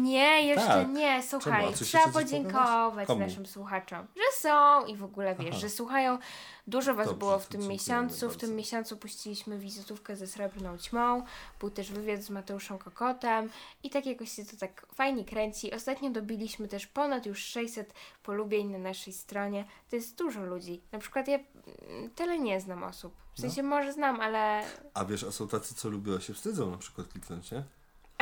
Nie, 0.00 0.42
jeszcze 0.42 0.66
Tak. 0.66 0.88
nie, 0.88 1.22
słuchaj, 1.22 1.74
trzeba 1.74 2.08
podziękować 2.08 3.08
naszym 3.18 3.46
słuchaczom, 3.46 4.06
że 4.16 4.48
są 4.48 4.84
i 4.86 4.96
w 4.96 5.04
ogóle 5.04 5.34
wiesz, 5.34 5.48
Aha. 5.50 5.58
że 5.58 5.68
słuchają. 5.68 6.18
Dużo 6.66 6.94
Was 6.94 7.06
Dobrze, 7.06 7.18
było 7.18 7.38
w 7.38 7.46
tym 7.46 7.68
miesiącu. 7.68 8.30
W 8.30 8.36
tym 8.36 8.56
miesiącu 8.56 8.96
puściliśmy 8.96 9.58
wizytówkę 9.58 10.16
ze 10.16 10.26
Srebrną 10.26 10.78
Ćmą, 10.78 11.22
był 11.60 11.70
też 11.70 11.90
wywiad 11.92 12.20
z 12.22 12.30
Mateuszem 12.30 12.78
Kokotem 12.78 13.50
i 13.82 13.90
tak 13.90 14.06
jakoś 14.06 14.32
się 14.32 14.44
to 14.44 14.56
tak 14.56 14.86
fajnie 14.94 15.24
kręci. 15.24 15.72
Ostatnio 15.72 16.10
dobiliśmy 16.10 16.68
też 16.68 16.86
ponad 16.86 17.26
już 17.26 17.38
600 17.44 17.94
polubień 18.22 18.66
na 18.70 18.78
naszej 18.78 19.12
stronie. 19.12 19.64
To 19.90 19.96
jest 19.96 20.16
dużo 20.18 20.44
ludzi. 20.44 20.80
Na 20.92 20.98
przykład 20.98 21.28
ja 21.28 21.38
mm, 21.38 22.10
tyle 22.10 22.38
nie 22.38 22.60
znam 22.60 22.82
osób. 22.84 23.14
W 23.34 23.38
No. 23.38 23.42
sensie 23.42 23.62
może 23.62 23.92
znam, 23.92 24.20
ale 24.20 24.62
A 24.94 25.04
wiesz, 25.04 25.24
a 25.24 25.32
są 25.32 25.48
tacy, 25.48 25.74
co 25.74 25.88
lubią, 25.88 26.20
się 26.20 26.34
wstydzą 26.34 26.70
na 26.70 26.78
przykład 26.78 27.08
kliknąć, 27.08 27.50
nie? 27.52 27.62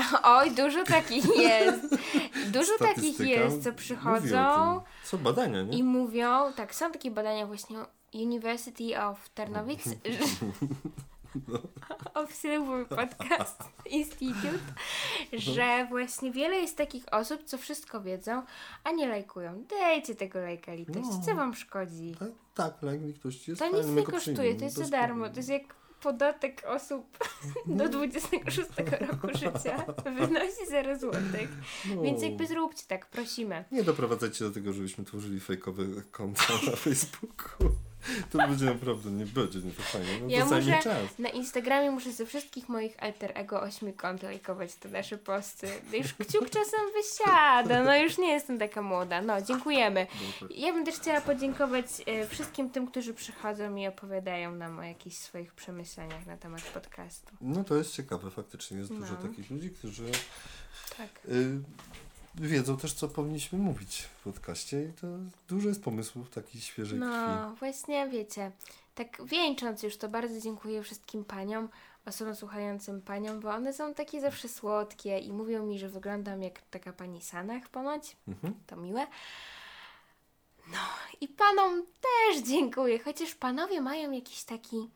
oj, 0.23 0.51
dużo 0.51 0.85
takich 0.85 1.37
jest. 1.49 1.97
Dużo 2.53 2.73
takich 2.79 3.21
jest, 3.21 3.65
co 3.65 3.73
przychodzą. 3.73 4.81
Są 5.05 5.19
badania, 5.19 5.63
nie? 5.63 5.79
I 5.79 5.83
mówią, 5.83 6.53
tak, 6.53 6.75
są 6.75 6.93
takie 6.93 7.11
badania 7.11 7.47
właśnie 7.47 7.77
University 8.15 9.01
of 9.01 9.29
Tarnowic, 9.29 9.85
of 12.15 12.33
Silver 12.35 12.87
Podcast 12.89 13.63
Institute, 13.87 14.59
że 15.33 15.87
właśnie 15.89 16.33
wiele 16.33 16.57
jest 16.57 16.77
takich 16.77 17.05
osób, 17.13 17.45
co 17.45 17.59
wszystko 17.59 18.01
wiedzą, 18.01 18.43
a 18.85 18.91
nie 18.91 19.09
lajkują. 19.09 19.65
Dajcie 19.81 20.15
tego 20.15 20.41
lajka 20.41 20.75
litość, 20.75 21.09
No. 21.11 21.21
co 21.27 21.35
wam 21.35 21.55
szkodzi? 21.55 22.15
Tak, 22.55 22.79
tak, 22.81 23.01
mi 23.01 23.15
ktoś 23.15 23.49
jest 23.49 23.61
To 23.61 23.77
nic 23.77 23.87
nie 23.87 24.03
kosztuje, 24.03 24.55
to 24.55 24.65
jest 24.65 24.77
za 24.77 24.89
darmo, 24.89 25.29
to 25.29 25.37
jest 25.37 25.49
jak 25.49 25.80
podatek 26.01 26.63
osób 26.67 27.19
do 27.67 27.89
26 27.89 28.69
roku 29.11 29.29
życia 29.39 29.85
wynosi 30.05 30.67
0 30.71 30.99
złotych. 30.99 31.51
No. 31.97 32.03
Więc 32.03 32.23
jakby 32.23 32.47
zróbcie 32.47 32.85
tak, 32.89 33.07
prosimy. 33.07 33.65
Nie 33.73 33.83
doprowadzajcie 33.83 34.45
do 34.45 34.51
tego, 34.51 34.73
żebyśmy 34.73 35.05
tworzyli 35.05 35.41
fejkowe 35.41 35.85
konta 36.11 36.53
na 36.66 36.77
Facebooku. 36.77 37.70
To 38.30 38.38
będzie 38.38 38.64
naprawdę, 38.64 39.11
nie 39.11 39.26
będzie, 39.26 39.59
nie 39.59 39.72
to 39.72 39.82
fajnie. 39.82 40.09
No 40.20 40.26
Ja 40.28 40.44
muszę 40.44 40.78
czas. 40.82 41.18
na 41.18 41.28
Instagramie 41.28 41.90
muszę 41.90 42.12
ze 42.12 42.26
wszystkich 42.26 42.68
moich 42.68 43.03
alter 43.03 43.32
ego 43.34 43.62
ośmiu 43.62 43.92
kont 43.92 44.22
lajkować 44.22 44.74
te 44.74 44.88
nasze 44.88 45.18
posty. 45.18 45.66
Już 45.92 46.14
kciuk 46.14 46.51
czasem 46.51 46.80
wysiada, 46.96 47.82
no 47.84 47.96
już 47.96 48.18
nie 48.18 48.32
jestem 48.32 48.59
taka 48.59 48.82
młoda. 48.82 49.22
No, 49.22 49.42
dziękujemy. 49.42 50.07
Ja 50.51 50.72
bym 50.72 50.84
też 50.84 50.94
chciała 50.94 51.20
podziękować 51.20 51.86
e, 52.07 52.26
wszystkim 52.26 52.70
tym, 52.70 52.86
którzy 52.86 53.14
przychodzą 53.14 53.76
i 53.76 53.86
opowiadają 53.86 54.55
nam 54.55 54.78
o 54.78 54.82
jakichś 54.82 55.16
swoich 55.16 55.55
przemyśleniach 55.55 56.26
na 56.26 56.36
temat 56.36 56.62
podcastu. 56.62 57.32
No 57.40 57.64
to 57.64 57.76
jest 57.76 57.94
ciekawe, 57.94 58.30
faktycznie 58.30 58.78
jest 58.78 58.94
dużo 58.94 59.14
No. 59.22 59.28
takich 59.28 59.51
ludzi, 59.51 59.70
którzy 59.70 60.05
Tak. 60.96 61.09
y, 61.28 61.61
wiedzą 62.35 62.76
też, 62.76 62.93
co 62.93 63.09
powinniśmy 63.09 63.59
mówić 63.59 64.03
w 64.03 64.22
podcaście 64.24 64.85
i 64.85 64.93
to 64.93 65.07
dużo 65.49 65.68
jest 65.68 65.83
pomysłów 65.85 66.26
w 66.26 66.35
takiej 66.35 66.61
świeżej 66.61 66.99
krwi. 66.99 67.11
No, 67.11 67.55
właśnie 67.55 68.09
wiecie, 68.09 68.53
tak 68.95 69.24
wieńcząc 69.24 69.83
już 69.83 69.97
to 69.97 70.09
bardzo 70.09 70.41
dziękuję 70.41 70.83
wszystkim 70.83 71.24
paniom, 71.24 71.68
osobom 72.07 72.35
słuchającym 72.37 73.03
paniom, 73.03 73.41
bo 73.41 73.51
one 73.51 73.72
są 73.72 73.95
takie 73.95 74.20
zawsze 74.20 74.49
słodkie 74.49 75.18
i 75.18 75.33
mówią 75.33 75.66
mi, 75.66 75.78
że 75.78 75.89
wyglądam 75.89 76.43
jak 76.43 76.62
taka 76.70 76.93
pani 76.93 77.22
Sanach 77.22 77.68
ponoć. 77.68 78.16
Mhm. 78.28 78.55
To 78.66 78.76
miłe. 78.76 79.07
No 80.72 80.78
i 81.20 81.28
panom 81.28 81.83
też 82.01 82.43
dziękuję, 82.43 82.99
chociaż 82.99 83.35
panowie 83.35 83.81
mają 83.81 84.11
jakiś 84.11 84.45
taki, 84.45 84.91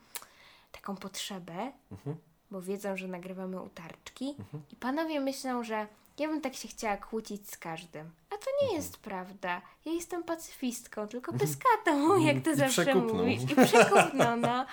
taką 0.73 0.97
potrzebę, 0.97 1.73
Mhm. 1.93 2.17
bo 2.51 2.63
wiedzą, 2.63 2.97
że 2.97 3.09
nagrywamy 3.09 3.63
utarczki 3.63 4.37
i 4.73 4.77
panowie 4.77 5.21
myślą, 5.21 5.65
że 5.65 5.87
ja 6.19 6.29
bym 6.29 6.41
tak 6.41 6.55
się 6.55 6.69
chciała 6.69 6.97
kłócić 6.97 7.51
z 7.51 7.57
każdym. 7.57 8.11
A 8.31 8.37
to 8.37 8.47
nie 8.63 8.77
jest 8.77 8.97
prawda. 8.97 9.63
Ja 9.85 9.93
jestem 9.93 10.25
pacyfistką, 10.25 11.09
tylko 11.09 11.33
pyskatą, 11.33 12.17
jak 12.27 12.43
ty 12.43 12.51
I 12.51 12.57
zawsze 12.57 12.83
przekupną. 12.83 13.15
mówisz. 13.15 13.43
I 13.43 13.57
przekupną, 13.67 14.37
no. 14.37 14.67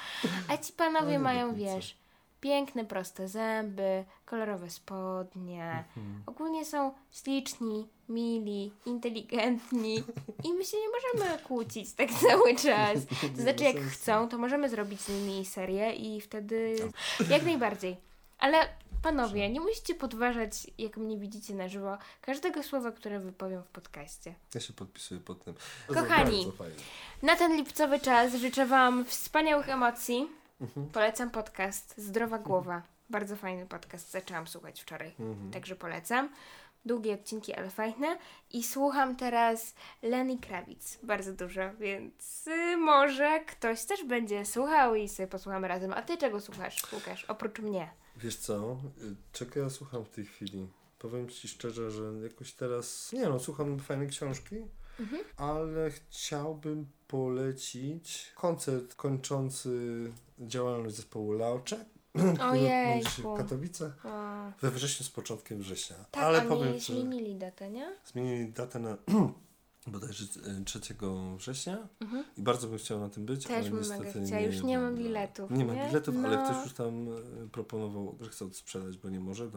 A 0.47 0.57
ci 0.57 0.73
panowie 0.73 1.07
Ale 1.15 1.19
mają, 1.19 1.55
wiesz, 1.55 1.97
piękne, 2.41 2.85
proste 2.85 3.27
zęby, 3.27 4.05
kolorowe 4.25 4.69
spodnie. 4.69 5.85
Mhm. 5.97 6.23
Ogólnie 6.25 6.65
są 6.65 6.93
śliczni, 7.11 7.87
mili, 8.09 8.73
inteligentni 8.85 10.03
i 10.43 10.53
my 10.53 10.65
się 10.65 10.77
nie 10.77 10.87
możemy 11.19 11.39
kłócić 11.39 11.93
tak 11.93 12.09
cały 12.29 12.55
czas. 12.55 12.97
To 13.35 13.41
znaczy, 13.41 13.63
jak 13.63 13.77
chcą, 13.77 14.29
to 14.29 14.37
możemy 14.37 14.69
zrobić 14.69 15.01
z 15.01 15.09
nimi 15.09 15.45
serię 15.45 15.93
i 15.93 16.21
wtedy 16.21 16.75
jak 17.29 17.43
najbardziej. 17.43 18.10
Ale 18.41 18.57
panowie, 19.03 19.49
nie 19.49 19.59
musicie 19.61 19.95
podważać, 19.95 20.67
jak 20.77 20.97
mnie 20.97 21.17
widzicie 21.17 21.53
na 21.55 21.67
żywo, 21.69 21.97
każdego 22.21 22.63
słowa, 22.63 22.91
które 22.91 23.19
wypowiem 23.19 23.63
w 23.63 23.67
podcaście. 23.67 24.33
Ja 24.55 24.61
się 24.61 24.73
podpisuję 24.73 25.19
pod 25.19 25.43
tym. 25.43 25.53
Kochani. 25.87 26.51
Na 27.21 27.35
ten 27.35 27.55
lipcowy 27.55 27.99
czas 27.99 28.35
życzę 28.35 28.65
Wam 28.65 29.05
wspaniałych 29.05 29.69
emocji. 29.69 30.27
Mhm. 30.61 30.89
Polecam 30.89 31.29
podcast 31.29 31.97
Zdrowa 31.97 32.37
Głowa. 32.39 32.81
Bardzo 33.09 33.35
fajny 33.35 33.65
podcast. 33.65 34.11
Zaczęłam 34.11 34.47
słuchać 34.47 34.81
wczoraj, 34.81 35.11
Mhm. 35.19 35.51
także 35.51 35.75
polecam. 35.75 36.29
Długie 36.85 37.13
odcinki, 37.13 37.53
ale 37.53 37.69
fajne. 37.69 38.17
I 38.51 38.63
słucham 38.63 39.15
teraz 39.15 39.75
Lenny 40.01 40.37
Kravitz. 40.37 40.97
Bardzo 41.03 41.33
dużo, 41.33 41.61
więc 41.79 42.47
y, 42.47 42.77
może 42.77 43.39
ktoś 43.39 43.85
też 43.85 44.03
będzie 44.03 44.45
słuchał 44.45 44.95
i 44.95 45.09
sobie 45.09 45.27
posłuchamy 45.27 45.67
razem. 45.67 45.93
A 45.93 46.01
Ty 46.01 46.17
czego 46.17 46.41
słuchasz, 46.41 46.93
Łukasz, 46.93 47.25
oprócz 47.25 47.59
mnie? 47.59 47.89
Wiesz 48.17 48.35
co, 48.37 48.77
czego 49.31 49.59
ja 49.59 49.69
słucham 49.69 50.05
w 50.05 50.09
tej 50.09 50.25
chwili? 50.25 50.67
Powiem 50.99 51.29
Ci 51.29 51.47
szczerze, 51.47 51.91
że 51.91 52.03
jakoś 52.23 52.53
teraz, 52.53 53.11
nie 53.13 53.29
no, 53.29 53.39
słucham 53.39 53.79
fajnej 53.79 54.07
książki, 54.09 54.55
Mhm. 54.99 55.23
ale 55.37 55.91
chciałbym 55.91 56.87
polecić 57.07 58.31
koncert 58.35 58.95
kończący 58.95 59.71
działalność 60.39 60.95
zespołu 60.95 61.31
Laucze, 61.33 61.85
który 62.13 62.29
odbędzie 62.29 63.09
się 63.09 63.27
Ojejku. 63.27 63.35
w 63.35 63.37
Katowicach 63.37 64.03
we 64.61 64.71
wrześniu 64.71 65.05
z 65.05 65.09
początkiem 65.09 65.59
września. 65.59 65.95
tak, 66.11 66.23
ale 66.23 66.41
powiem 66.41 66.79
zmienili 66.79 67.35
datę, 67.35 67.69
nie? 67.69 67.95
zmienili 68.05 68.51
datę 68.53 68.79
na 68.79 68.97
bodajże 69.87 70.23
y, 70.61 70.65
3 70.65 70.79
września 71.37 71.77
i 72.37 72.41
bardzo 72.41 72.67
bym 72.67 72.77
chciał 72.77 72.99
na 72.99 73.09
tym 73.09 73.25
być, 73.25 73.45
Mhm. 73.45 73.63
Też 73.63 73.71
ale 73.71 73.81
mega 73.81 73.95
niestety 74.05 74.25
chciała. 74.27 74.41
Już 74.41 74.63
nie 74.63 74.77
ma 74.77 74.83
mam, 74.83 74.93
no. 74.95 75.03
biletów, 75.03 75.51
Nie 75.51 75.65
ma 75.65 75.73
nie? 75.73 75.87
biletów, 75.87 76.15
ale 76.25 76.37
No. 76.37 76.43
ktoś 76.43 76.63
już 76.63 76.73
tam 76.73 77.07
y, 77.07 77.49
proponował, 77.51 78.17
że 78.21 78.29
chce 78.29 78.53
sprzedać, 78.53 78.97
bo 78.97 79.09
nie 79.09 79.19
może, 79.19 79.49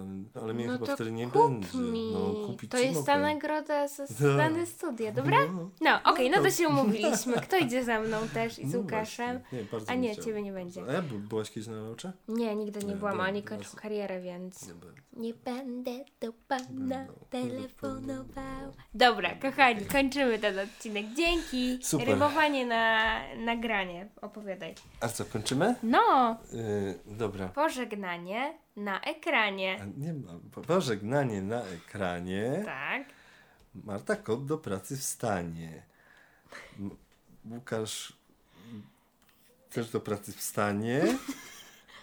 ale 0.42 0.54
mnie 0.54 0.66
No 0.66 0.78
chyba 0.78 0.94
wtedy 0.94 1.12
nie 1.12 1.26
będzie. 1.26 1.78
Mi. 1.78 2.12
No, 2.12 2.46
kupić 2.46 2.70
to 2.70 2.78
jest 2.78 2.94
mogę. 2.94 3.06
ta 3.06 3.18
nagroda 3.18 3.88
za 3.88 4.04
dane 4.36 4.66
studia, 4.66 5.12
dobra? 5.12 5.38
No, 5.46 5.70
No, 5.80 6.00
okej, 6.12 6.30
no 6.30 6.36
to 6.36 6.42
to- 6.42 6.50
się 6.50 6.68
umówiliśmy. 6.68 7.34
Kto 7.42 7.56
idzie 7.58 7.84
za 7.84 8.00
mną 8.00 8.16
też 8.34 8.58
i 8.58 8.68
z 8.68 8.72
no 8.72 8.78
Łukaszem? 8.78 9.40
Nie, 9.52 9.64
bardzo 9.72 9.90
A 9.90 9.94
nie, 9.94 10.16
ciebie 10.16 10.42
nie 10.42 10.52
będzie. 10.52 10.82
A 10.88 10.92
ja 10.92 11.02
by, 11.02 11.18
byłaś 11.18 11.50
kiedyś 11.50 11.68
na 11.68 11.82
nauce? 11.82 12.12
Nie, 12.28 12.56
nigdy 12.56 12.80
nie 12.80 12.86
Nie, 12.86 12.96
byłam, 12.96 13.14
a 13.14 13.16
byłem 13.16 13.30
oni 13.34 13.42
teraz. 13.42 13.58
kończą 13.58 13.76
karierę, 13.82 14.20
więc 14.20 14.66
Nie 14.68 14.74
nie 15.22 15.34
będę 15.34 16.04
do 16.20 16.32
pana 16.48 17.06
telefonował. 17.30 18.72
Dobra, 18.94 19.34
kochani, 19.34 19.80
kończymy 20.14 20.38
ten 20.38 20.58
odcinek. 20.58 21.06
Dzięki. 21.16 21.78
Super. 21.82 22.08
Rymowanie 22.08 22.66
na 22.66 23.20
nagranie. 23.36 24.08
Opowiadaj. 24.22 24.74
A 25.00 25.08
co, 25.08 25.24
kończymy? 25.24 25.74
No, 25.82 26.36
Yy, 26.52 26.98
dobra. 27.06 27.48
pożegnanie 27.48 28.58
na 28.76 29.00
A 29.00 29.04
ekranie. 29.04 29.86
nie 29.96 30.12
ma. 30.12 30.30
Pożegnanie 30.66 31.42
na 31.42 31.62
ekranie. 31.62 32.62
Tak. 32.64 33.02
Marta 33.84 34.16
Kot 34.16 34.46
do 34.46 34.58
pracy 34.58 34.96
wstanie. 34.96 35.82
Łukasz 37.50 38.12
też 39.70 39.90
do 39.90 40.00
pracy 40.00 40.32
wstanie 40.32 41.02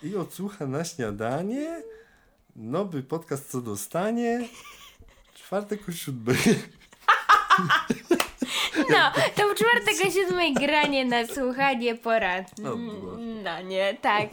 i 0.03 0.15
odsłucha 0.15 0.65
na 0.67 0.83
śniadanie 0.83 1.81
nowy 2.55 3.03
podcast 3.03 3.51
Co 3.51 3.61
dostanie 3.61 4.47
czwartek 5.33 5.89
o 5.89 5.91
siódmej. 5.91 6.37
No, 8.89 9.11
to 9.35 9.49
w 9.49 9.55
czwartek 9.55 10.07
o 10.07 10.11
siódmej 10.11 10.53
granie 10.53 11.05
na 11.05 11.27
słuchanie 11.27 11.95
porad. 11.95 12.51
No, 13.43 13.61
nie, 13.61 13.97
tak. 14.01 14.29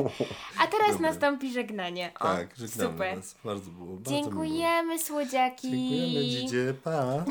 A 0.61 0.67
teraz 0.67 1.01
nastąpi 1.01 1.53
żegnanie. 1.53 2.11
O, 2.21 2.25
Tak, 2.25 2.57
żegnamy 2.57 2.93
super. 2.93 3.17
was. 3.17 3.37
Bardzo 3.45 3.71
było. 3.71 3.97
Bardzo 3.97 4.11
Dziękujemy, 4.11 4.99
słodziaki. 4.99 5.73
Miło. 5.73 5.91
Dziękujemy, 5.91 6.25
dzidzie. 6.25 6.75
Pa. 6.85 7.25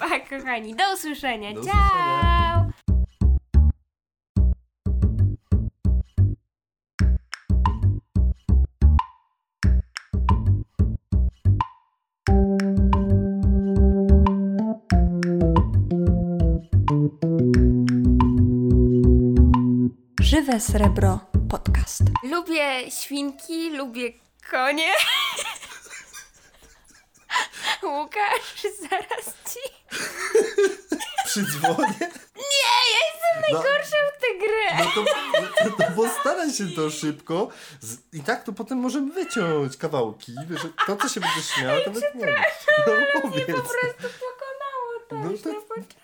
Pa, 0.00 0.20
kochani. 0.20 0.74
Do 0.74 0.84
usłyszenia. 0.94 1.52
Do 1.54 1.64
Ciao. 1.64 2.93
Srebro 20.60 21.20
podcast. 21.50 22.02
Lubię 22.22 22.90
świnki, 22.90 23.70
lubię 23.70 24.12
konie. 24.50 24.92
Łukasz, 27.82 28.62
zaraz 28.80 29.24
ci. 29.52 29.60
Przydzwonię. 31.26 31.94
Nie, 32.36 32.64
ja 32.64 33.00
jestem 33.00 33.34
No. 33.34 33.40
najgorsza 33.52 33.96
w 34.16 34.20
tę 34.20 34.26
grę. 34.38 34.84
No 34.84 34.90
to, 34.94 35.04
no 35.64 35.86
to 35.86 35.92
postaraj 35.96 36.52
się 36.52 36.68
to 36.68 36.90
szybko. 36.90 37.48
Z, 37.80 37.96
I 38.12 38.20
tak 38.22 38.44
to 38.44 38.52
potem 38.52 38.78
możemy 38.78 39.12
wyciąć 39.12 39.76
kawałki. 39.76 40.32
Wiesz, 40.50 40.60
to, 40.86 40.96
co 40.96 41.08
się 41.08 41.20
będziesz 41.20 41.46
śmiała, 41.50 41.80
to 41.84 41.90
wytniemy. 41.90 42.36
No 42.86 42.92
powiedz. 43.22 43.46
Po 43.46 43.52
prostu 43.52 44.08
pokonało 44.20 45.00
to 45.08 45.16
No 45.16 45.30
już 45.30 45.42
to- 45.42 45.48
na 45.48 45.54
początku. 45.60 45.94